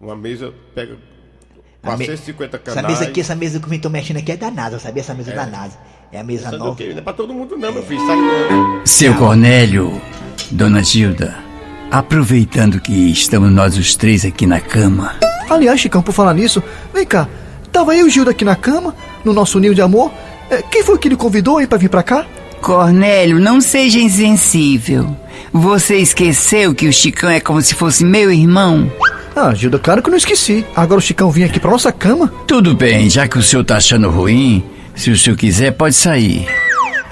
Uma 0.00 0.16
mesa 0.16 0.52
pega 0.74 0.94
A 1.82 1.90
me- 1.96 2.06
450 2.06 2.56
Essa 2.56 2.74
canais. 2.74 2.98
mesa 2.98 3.10
aqui, 3.10 3.20
essa 3.20 3.34
mesa 3.34 3.60
que 3.60 3.72
eu 3.74 3.80
tô 3.80 3.90
mexendo 3.90 4.16
aqui 4.16 4.32
é 4.32 4.36
da 4.36 4.50
NASA, 4.50 4.78
sabia? 4.78 5.02
Essa 5.02 5.14
mesa 5.14 5.30
é, 5.30 5.34
É. 5.34 5.36
da 5.36 5.46
NASA. 5.46 5.78
É 6.10 6.18
a 6.20 6.24
mesa 6.24 6.48
o 6.54 6.58
nova. 6.58 6.82
Não 6.82 6.98
é 6.98 7.00
pra 7.02 7.12
todo 7.12 7.32
mundo 7.34 7.56
não, 7.58 7.72
meu 7.72 7.82
filho. 7.82 8.00
Sai 8.06 8.16
não. 8.16 8.86
Seu 8.86 9.14
Cornélio, 9.16 10.00
Dona 10.50 10.82
Gilda, 10.82 11.36
aproveitando 11.90 12.80
que 12.80 13.10
estamos 13.10 13.50
nós 13.50 13.76
os 13.76 13.94
três 13.94 14.24
aqui 14.24 14.46
na 14.46 14.60
cama, 14.60 15.14
Aliás, 15.48 15.80
Chicão, 15.80 16.02
por 16.02 16.12
falar 16.12 16.34
nisso, 16.34 16.62
vem 16.92 17.06
cá. 17.06 17.28
Tava 17.70 17.94
eu 17.94 18.06
e 18.06 18.08
o 18.08 18.10
Gildo 18.10 18.30
aqui 18.30 18.44
na 18.44 18.56
cama, 18.56 18.94
no 19.24 19.32
nosso 19.32 19.60
ninho 19.60 19.74
de 19.74 19.80
amor. 19.82 20.10
É, 20.50 20.62
quem 20.62 20.82
foi 20.82 20.98
que 20.98 21.08
ele 21.08 21.16
convidou 21.16 21.58
aí 21.58 21.66
pra 21.66 21.78
vir 21.78 21.88
pra 21.88 22.02
cá? 22.02 22.26
Cornélio, 22.60 23.38
não 23.38 23.60
seja 23.60 23.98
insensível. 23.98 25.16
Você 25.52 25.96
esqueceu 25.96 26.74
que 26.74 26.88
o 26.88 26.92
Chicão 26.92 27.30
é 27.30 27.38
como 27.38 27.62
se 27.62 27.74
fosse 27.74 28.04
meu 28.04 28.32
irmão? 28.32 28.90
Ah, 29.34 29.54
Gilda, 29.54 29.78
claro 29.78 30.02
que 30.02 30.10
não 30.10 30.16
esqueci. 30.16 30.64
Agora 30.74 30.98
o 30.98 31.02
Chicão 31.02 31.30
vinha 31.30 31.46
aqui 31.46 31.60
pra 31.60 31.70
nossa 31.70 31.92
cama. 31.92 32.32
tudo 32.46 32.74
bem, 32.74 33.08
já 33.08 33.28
que 33.28 33.38
o 33.38 33.42
senhor 33.42 33.64
tá 33.64 33.76
achando 33.76 34.10
ruim, 34.10 34.64
se 34.94 35.10
o 35.10 35.16
senhor 35.16 35.36
quiser, 35.36 35.72
pode 35.72 35.94
sair. 35.94 36.46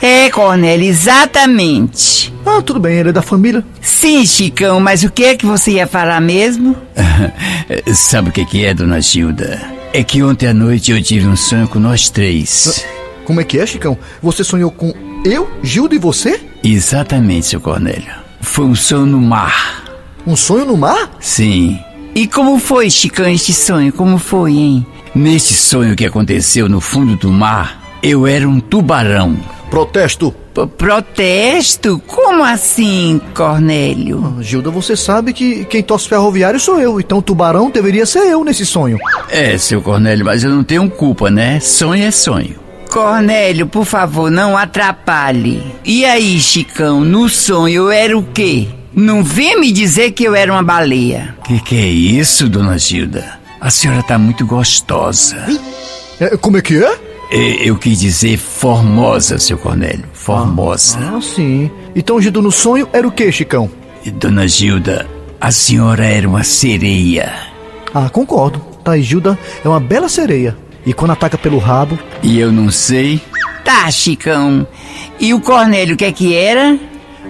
É, 0.00 0.28
Cornélio, 0.30 0.86
exatamente. 0.86 2.32
Ah, 2.44 2.60
tudo 2.60 2.78
bem, 2.78 2.98
ele 2.98 3.08
é 3.08 3.12
da 3.12 3.22
família. 3.22 3.64
Sim, 3.80 4.24
Chicão, 4.26 4.80
mas 4.80 5.02
o 5.02 5.10
que 5.10 5.24
é 5.24 5.36
que 5.36 5.46
você 5.46 5.72
ia 5.72 5.86
falar 5.86 6.20
mesmo? 6.20 6.76
Sabe 7.94 8.28
o 8.28 8.32
que, 8.32 8.44
que 8.44 8.64
é, 8.64 8.74
Dona 8.74 9.00
Gilda? 9.00 9.60
É 9.92 10.02
que 10.02 10.22
ontem 10.22 10.48
à 10.48 10.54
noite 10.54 10.90
eu 10.90 11.02
tive 11.02 11.26
um 11.26 11.36
sonho 11.36 11.68
com 11.68 11.78
nós 11.78 12.10
três. 12.10 12.84
Como 13.24 13.40
é 13.40 13.44
que 13.44 13.58
é, 13.58 13.66
Chicão? 13.66 13.96
Você 14.22 14.44
sonhou 14.44 14.70
com 14.70 14.92
eu, 15.24 15.50
Gildo 15.62 15.94
e 15.94 15.98
você? 15.98 16.40
Exatamente, 16.62 17.46
seu 17.46 17.60
Cornélio. 17.60 18.12
Foi 18.40 18.66
um 18.66 18.74
sonho 18.74 19.06
no 19.06 19.20
mar. 19.20 19.84
Um 20.26 20.36
sonho 20.36 20.66
no 20.66 20.76
mar? 20.76 21.10
Sim. 21.20 21.78
E 22.14 22.26
como 22.26 22.58
foi, 22.58 22.90
Chicão, 22.90 23.26
este 23.28 23.52
sonho? 23.54 23.92
Como 23.92 24.18
foi, 24.18 24.52
hein? 24.52 24.86
Neste 25.14 25.54
sonho 25.54 25.96
que 25.96 26.04
aconteceu 26.04 26.68
no 26.68 26.80
fundo 26.80 27.16
do 27.16 27.30
mar, 27.30 27.98
eu 28.02 28.26
era 28.26 28.48
um 28.48 28.60
tubarão. 28.60 29.36
Protesto. 29.74 30.32
P- 30.54 30.68
protesto? 30.68 32.00
Como 32.06 32.44
assim, 32.44 33.20
Cornélio? 33.34 34.36
Ah, 34.38 34.40
Gilda, 34.40 34.70
você 34.70 34.94
sabe 34.96 35.32
que 35.32 35.64
quem 35.64 35.82
torce 35.82 36.08
ferroviário 36.08 36.60
sou 36.60 36.80
eu, 36.80 37.00
então 37.00 37.18
o 37.18 37.22
tubarão 37.22 37.70
deveria 37.70 38.06
ser 38.06 38.20
eu 38.20 38.44
nesse 38.44 38.64
sonho. 38.64 38.96
É, 39.28 39.58
seu 39.58 39.82
Cornélio, 39.82 40.24
mas 40.24 40.44
eu 40.44 40.50
não 40.50 40.62
tenho 40.62 40.88
culpa, 40.88 41.28
né? 41.28 41.58
Sonho 41.58 42.04
é 42.04 42.12
sonho. 42.12 42.54
Cornélio, 42.88 43.66
por 43.66 43.84
favor, 43.84 44.30
não 44.30 44.56
atrapalhe. 44.56 45.60
E 45.84 46.04
aí, 46.04 46.38
Chicão, 46.38 47.00
no 47.00 47.28
sonho 47.28 47.86
eu 47.86 47.90
era 47.90 48.16
o 48.16 48.22
quê? 48.22 48.68
Não 48.94 49.24
vem 49.24 49.58
me 49.58 49.72
dizer 49.72 50.12
que 50.12 50.22
eu 50.22 50.36
era 50.36 50.52
uma 50.52 50.62
baleia. 50.62 51.34
Que 51.44 51.58
que 51.58 51.74
é 51.76 51.88
isso, 51.88 52.48
dona 52.48 52.78
Gilda? 52.78 53.40
A 53.60 53.70
senhora 53.70 54.04
tá 54.04 54.16
muito 54.18 54.46
gostosa. 54.46 55.36
É, 56.20 56.36
como 56.36 56.58
é 56.58 56.62
que 56.62 56.76
é? 56.80 56.96
É, 57.36 57.68
Eu 57.68 57.76
quis 57.76 57.98
dizer 58.00 58.36
formosa, 58.36 59.38
seu 59.38 59.58
Cornélio. 59.58 60.04
Formosa. 60.12 60.98
Ah, 61.00 61.20
sim. 61.20 61.68
Então 61.94 62.20
Gildo 62.20 62.40
no 62.40 62.52
sonho 62.52 62.88
era 62.92 63.06
o 63.06 63.10
quê, 63.10 63.32
Chicão? 63.32 63.68
E, 64.04 64.10
Dona 64.10 64.46
Gilda, 64.46 65.06
a 65.40 65.50
senhora 65.50 66.04
era 66.06 66.28
uma 66.28 66.44
sereia. 66.44 67.32
Ah, 67.92 68.08
concordo. 68.08 68.60
Tá, 68.84 68.96
Gilda 68.98 69.38
é 69.64 69.68
uma 69.68 69.80
bela 69.80 70.08
sereia. 70.08 70.56
E 70.86 70.92
quando 70.92 71.10
ataca 71.12 71.36
pelo 71.38 71.58
rabo. 71.58 71.98
E 72.22 72.38
eu 72.38 72.52
não 72.52 72.70
sei. 72.70 73.20
Tá, 73.64 73.90
Chicão. 73.90 74.66
E 75.18 75.32
o 75.34 75.40
Cornélio, 75.40 75.94
o 75.94 75.96
que 75.98 76.04
é 76.04 76.12
que 76.12 76.34
era? 76.36 76.78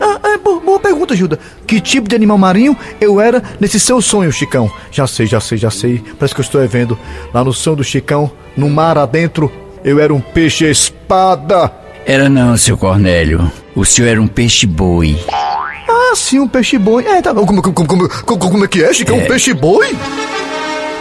Ah, 0.00 0.18
é, 0.24 0.36
bo- 0.38 0.60
boa 0.60 0.80
pergunta, 0.80 1.14
Gilda. 1.16 1.38
Que 1.66 1.80
tipo 1.80 2.08
de 2.08 2.16
animal 2.16 2.36
marinho 2.36 2.76
eu 3.00 3.20
era 3.20 3.42
nesse 3.60 3.78
seu 3.80 4.02
sonho, 4.02 4.32
Chicão? 4.32 4.70
Já 4.90 5.06
sei, 5.06 5.26
já 5.26 5.40
sei, 5.40 5.56
já 5.56 5.70
sei. 5.70 6.02
Parece 6.18 6.34
que 6.34 6.40
eu 6.40 6.44
estou 6.44 6.66
vendo. 6.68 6.98
Lá 7.32 7.42
no 7.44 7.52
sonho 7.52 7.76
do 7.76 7.84
Chicão, 7.84 8.30
no 8.56 8.68
mar 8.68 8.98
adentro, 8.98 9.50
eu 9.84 10.00
era 10.00 10.12
um 10.12 10.20
peixe 10.20 10.64
espada. 10.64 11.70
Era 12.06 12.28
não, 12.28 12.56
seu 12.56 12.76
Cornélio. 12.76 13.52
O 13.76 13.84
senhor 13.84 14.08
era 14.08 14.22
um 14.22 14.26
peixe-boi. 14.26 15.18
Ah, 15.30 16.12
sim, 16.16 16.38
um 16.38 16.48
peixe 16.48 16.78
boi. 16.78 17.04
É, 17.04 17.20
tá 17.20 17.34
bom. 17.34 17.44
Como, 17.44 17.60
como, 17.60 17.86
como, 17.86 18.08
como, 18.08 18.38
como 18.38 18.64
é 18.64 18.68
que 18.68 18.82
é, 18.82 18.92
Chicão? 18.92 19.18
Um 19.18 19.26
peixe 19.26 19.52
boi? 19.52 19.94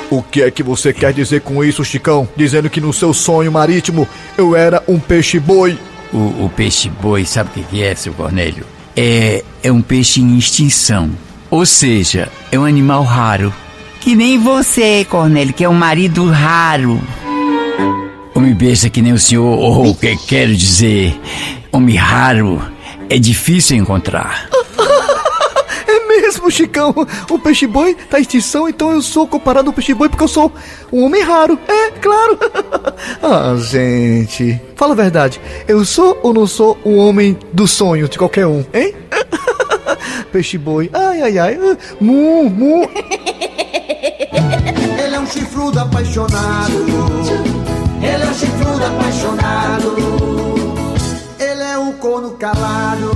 O 0.09 0.21
que 0.21 0.41
é 0.41 0.51
que 0.51 0.61
você 0.61 0.91
quer 0.91 1.13
dizer 1.13 1.41
com 1.41 1.63
isso, 1.63 1.83
Chicão? 1.85 2.27
Dizendo 2.35 2.69
que 2.69 2.81
no 2.81 2.91
seu 2.91 3.13
sonho 3.13 3.51
marítimo 3.51 4.07
eu 4.37 4.55
era 4.55 4.83
um 4.87 4.99
peixe 4.99 5.39
boi. 5.39 5.79
O, 6.11 6.45
o 6.45 6.51
peixe-boi, 6.55 7.25
sabe 7.25 7.49
o 7.49 7.53
que 7.53 7.63
que 7.63 7.83
é, 7.83 7.95
seu 7.95 8.13
Cornélio? 8.13 8.65
É, 8.95 9.43
é 9.63 9.71
um 9.71 9.81
peixe 9.81 10.21
em 10.21 10.37
extinção. 10.37 11.09
Ou 11.49 11.65
seja, 11.65 12.29
é 12.51 12.59
um 12.59 12.65
animal 12.65 13.03
raro. 13.03 13.51
Que 14.01 14.15
nem 14.15 14.37
você, 14.37 15.05
Cornélio, 15.09 15.53
que 15.53 15.63
é 15.63 15.69
um 15.69 15.73
marido 15.73 16.29
raro. 16.29 17.01
Homem 18.35 18.53
besta 18.55 18.89
que 18.89 19.01
nem 19.01 19.13
o 19.13 19.19
senhor, 19.19 19.45
ou 19.45 19.91
o 19.91 19.95
que 19.95 20.15
quero 20.17 20.55
dizer, 20.55 21.19
homem 21.71 21.95
raro, 21.95 22.61
é 23.09 23.19
difícil 23.19 23.77
encontrar. 23.77 24.49
É 25.85 26.07
mesmo, 26.07 26.49
Chicão. 26.49 26.95
O 27.29 27.37
peixe 27.37 27.67
boi 27.67 27.95
tá 28.09 28.17
em 28.17 28.21
extinção, 28.21 28.69
então 28.69 28.91
eu 28.91 29.01
sou 29.01 29.27
comparado 29.27 29.69
ao 29.69 29.73
peixe 29.73 29.93
boi 29.93 30.07
porque 30.07 30.23
eu 30.23 30.27
sou 30.29 30.51
um 30.91 31.03
homem 31.03 31.21
raro. 31.21 31.59
É, 31.67 31.91
claro. 31.91 32.39
ah, 33.21 33.55
gente. 33.57 34.59
Fala 34.75 34.93
a 34.93 34.95
verdade. 34.95 35.41
Eu 35.67 35.83
sou 35.83 36.17
ou 36.23 36.33
não 36.33 36.47
sou 36.47 36.77
um 36.85 36.97
homem 36.97 37.37
do 37.51 37.67
sonho 37.67 38.07
de 38.07 38.17
qualquer 38.17 38.47
um, 38.47 38.65
hein? 38.73 38.95
peixe 40.31 40.57
boi. 40.57 40.89
Ai, 40.93 41.21
ai, 41.21 41.37
ai. 41.37 41.59
Mu, 41.99 42.49
mu. 42.49 42.89
Ele 45.03 45.15
é 45.15 45.19
um 45.19 45.27
chifrudo 45.27 45.79
apaixonado. 45.79 47.62
Ele 48.03 48.23
é 48.23 48.27
um 48.27 48.33
chifrudo 48.33 48.85
apaixonado. 48.85 49.95
Ele 51.39 51.63
é 51.63 51.77
um 51.77 51.93
corno 51.93 52.31
calado. 52.31 53.11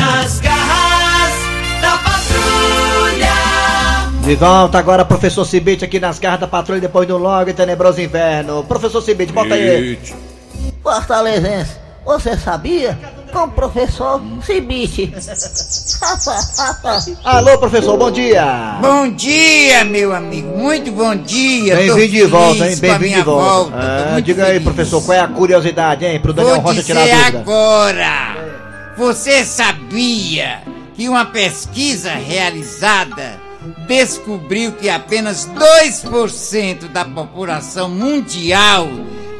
Nas 0.00 0.40
garras 0.40 1.34
da 1.82 1.98
patrulha. 1.98 3.34
De 4.22 4.34
volta 4.34 4.78
agora, 4.78 5.04
professor 5.04 5.44
Cibite 5.44 5.84
aqui 5.84 6.00
nas 6.00 6.18
garras 6.18 6.40
da 6.40 6.48
patrulha 6.48 6.80
depois 6.80 7.06
do 7.06 7.18
longo 7.18 7.50
e 7.50 7.52
tenebroso 7.52 8.00
inverno. 8.00 8.64
Professor 8.64 9.02
Cibite, 9.02 9.32
bota 9.32 9.54
aí. 9.54 9.98
Fortalezense, 10.82 11.72
você 12.04 12.36
sabia? 12.38 12.98
Com 13.34 13.44
o 13.46 13.48
professor 13.48 14.22
Cibite. 14.46 15.12
Alô, 17.24 17.58
professor, 17.58 17.96
bom 17.98 18.08
dia. 18.10 18.78
Bom 18.80 19.10
dia, 19.10 19.84
meu 19.84 20.14
amigo. 20.14 20.56
Muito 20.56 20.92
bom 20.92 21.16
dia. 21.16 21.74
Bem-vindo 21.74 22.08
de 22.12 22.24
volta, 22.26 22.70
hein? 22.70 22.76
Bem-vindo 22.76 23.16
de 23.16 23.22
volta. 23.22 23.70
Tô 23.72 23.76
Ah, 24.16 24.20
diga 24.20 24.44
aí, 24.44 24.52
feliz. 24.52 24.62
professor, 24.64 25.02
qual 25.04 25.18
é 25.18 25.20
a 25.20 25.26
curiosidade, 25.26 26.04
hein? 26.06 26.20
Pro 26.20 26.32
Daniel 26.32 26.54
Vou 26.56 26.64
Rocha 26.66 26.80
dizer 26.80 26.92
tirar 26.94 27.02
a 27.02 27.20
dúvida. 27.30 27.38
agora. 27.40 28.36
Você 28.96 29.44
sabia 29.44 30.62
que 30.94 31.08
uma 31.08 31.24
pesquisa 31.26 32.12
realizada 32.12 33.40
descobriu 33.88 34.70
que 34.72 34.88
apenas 34.88 35.50
2% 36.04 36.86
da 36.92 37.04
população 37.04 37.88
mundial 37.88 38.86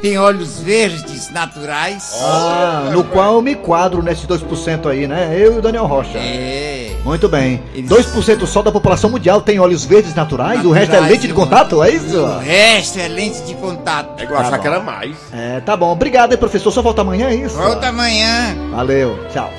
tem 0.04 0.18
olhos 0.18 0.60
verdes 0.60 1.30
naturais? 1.30 2.12
Ah, 2.20 2.90
no 2.92 3.02
qual 3.04 3.36
eu 3.36 3.42
me 3.42 3.54
quadro 3.54 4.02
nesses 4.02 4.26
2% 4.26 4.90
aí, 4.90 5.06
né? 5.06 5.34
Eu 5.34 5.54
e 5.54 5.58
o 5.60 5.62
Daniel 5.62 5.86
Rocha. 5.86 6.18
É. 6.18 6.94
Muito 7.02 7.26
bem. 7.26 7.62
2% 7.74 8.46
só 8.46 8.60
da 8.60 8.70
população 8.70 9.08
mundial 9.08 9.40
tem 9.40 9.58
olhos 9.58 9.86
verdes 9.86 10.14
naturais, 10.14 10.62
o 10.62 10.72
resto 10.72 10.90
é 10.90 10.96
Naturais, 10.96 11.10
lente 11.10 11.26
de 11.26 11.32
contato, 11.32 11.82
é 11.82 11.88
isso? 11.88 12.20
O 12.20 12.38
resto 12.38 13.00
é 13.00 13.08
lente 13.08 13.40
de 13.44 13.54
contato. 13.54 14.20
É 14.20 14.24
igual 14.24 14.42
achar 14.42 14.58
que 14.58 14.66
era 14.66 14.78
mais. 14.78 15.16
É, 15.32 15.60
tá 15.60 15.74
bom. 15.74 15.90
Obrigado, 15.90 16.32
hein, 16.32 16.38
professor. 16.38 16.70
Só 16.70 16.82
volta 16.82 17.00
amanhã, 17.00 17.28
é 17.28 17.36
isso? 17.36 17.56
Volta 17.56 17.88
amanhã. 17.88 18.54
Valeu, 18.72 19.18
tchau. 19.32 19.50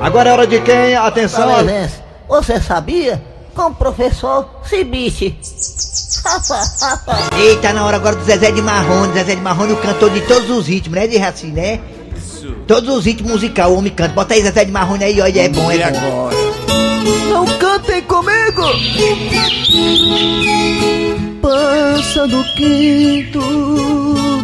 Agora 0.00 0.30
é 0.30 0.32
hora 0.32 0.46
de 0.46 0.58
quem? 0.62 0.94
Atenção. 0.94 1.42
Fortalezense, 1.42 2.00
você 2.26 2.58
sabia? 2.62 3.22
Com 3.58 3.66
o 3.70 3.74
professor 3.74 4.48
Cibite. 4.62 5.36
Eita, 7.36 7.72
na 7.72 7.84
hora 7.84 7.96
agora 7.96 8.14
do 8.14 8.24
Zezé 8.24 8.52
de 8.52 8.62
Marrone. 8.62 9.12
Zezé 9.14 9.34
de 9.34 9.42
Marrone, 9.42 9.72
o 9.72 9.76
cantor 9.78 10.10
de 10.10 10.20
todos 10.20 10.48
os 10.48 10.68
ritmos, 10.68 10.96
né, 10.96 11.08
de 11.08 11.18
assim, 11.18 11.50
né? 11.50 11.80
Todos 12.68 12.88
os 12.96 13.04
ritmos 13.04 13.32
musicais, 13.32 13.68
o 13.68 13.74
homem 13.74 13.92
canta. 13.92 14.14
Bota 14.14 14.34
aí 14.34 14.44
Zezé 14.44 14.64
de 14.64 14.70
Marrone 14.70 15.02
aí, 15.02 15.20
olha, 15.20 15.40
é 15.40 15.48
bom, 15.48 15.72
é 15.72 15.90
bom. 15.90 16.30
Não 17.30 17.46
cantem 17.58 18.00
comigo! 18.02 18.62
Passa 21.42 22.28
do 22.28 22.44
quinto, 22.54 23.40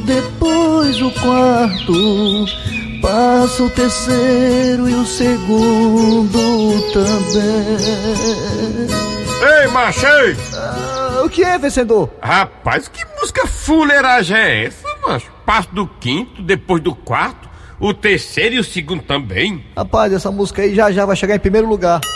depois 0.07 1.01
o 1.01 1.13
quarto, 1.13 2.47
passa 3.05 3.63
o 3.63 3.69
terceiro 3.69 4.89
e 4.89 4.95
o 4.95 5.05
segundo 5.05 6.81
também. 6.91 7.77
Ei, 9.61 9.69
machei! 9.69 10.35
o 11.23 11.29
que 11.29 11.45
é, 11.45 11.59
vencedor? 11.59 12.09
Rapaz, 12.23 12.89
que 12.89 13.05
música 13.21 13.47
fuleiragem 13.47 14.37
é 14.37 14.65
essa, 14.65 14.89
macho? 15.07 15.31
Passo 15.45 15.69
do 15.75 15.87
quinto, 15.87 16.41
depois 16.41 16.83
do 16.83 16.95
quarto, 16.95 17.47
o 17.79 17.93
terceiro 17.93 18.55
e 18.55 18.59
o 18.59 18.65
segundo 18.65 19.03
também. 19.03 19.63
Rapaz, 19.77 20.11
essa 20.13 20.31
música 20.31 20.63
aí 20.63 20.75
já 20.75 20.91
já 20.91 21.05
vai 21.05 21.15
chegar 21.15 21.37
em 21.37 21.41
primeiro 21.41 21.69
lugar. 21.69 22.01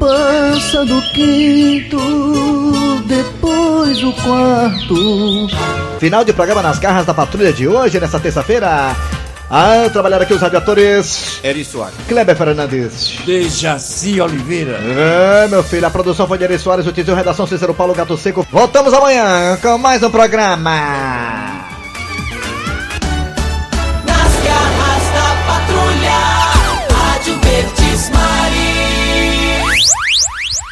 Passa 0.00 0.84
do 0.86 1.02
quinto, 1.16 1.98
depois 3.06 4.02
o 4.04 4.12
quarto. 4.12 5.48
Final 5.98 6.24
de 6.24 6.32
programa 6.34 6.60
nas 6.60 6.78
garras 6.78 7.06
da 7.06 7.14
patrulha 7.14 7.52
de 7.52 7.66
hoje, 7.66 7.98
nessa 7.98 8.20
terça-feira. 8.20 8.94
Ah, 9.48 9.88
trabalharam 9.90 10.24
aqui 10.24 10.34
os 10.34 10.40
radiadores. 10.40 11.40
Eri 11.42 11.64
Soares. 11.64 11.94
Kleber 12.06 12.36
Fernandes. 12.36 13.18
Dejaci 13.24 14.20
Oliveira. 14.20 14.78
É, 14.78 15.48
meu 15.48 15.62
filho, 15.62 15.86
a 15.86 15.90
produção 15.90 16.26
foi 16.26 16.36
de 16.36 16.44
Eri 16.44 16.58
Soares, 16.58 16.86
o 16.86 16.92
Tizio, 16.92 17.14
redação 17.14 17.46
Cícero 17.46 17.72
Paulo 17.72 17.94
Gato 17.94 18.16
Seco. 18.16 18.46
Voltamos 18.50 18.92
amanhã 18.92 19.56
com 19.62 19.78
mais 19.78 20.02
um 20.02 20.10
programa. 20.10 21.75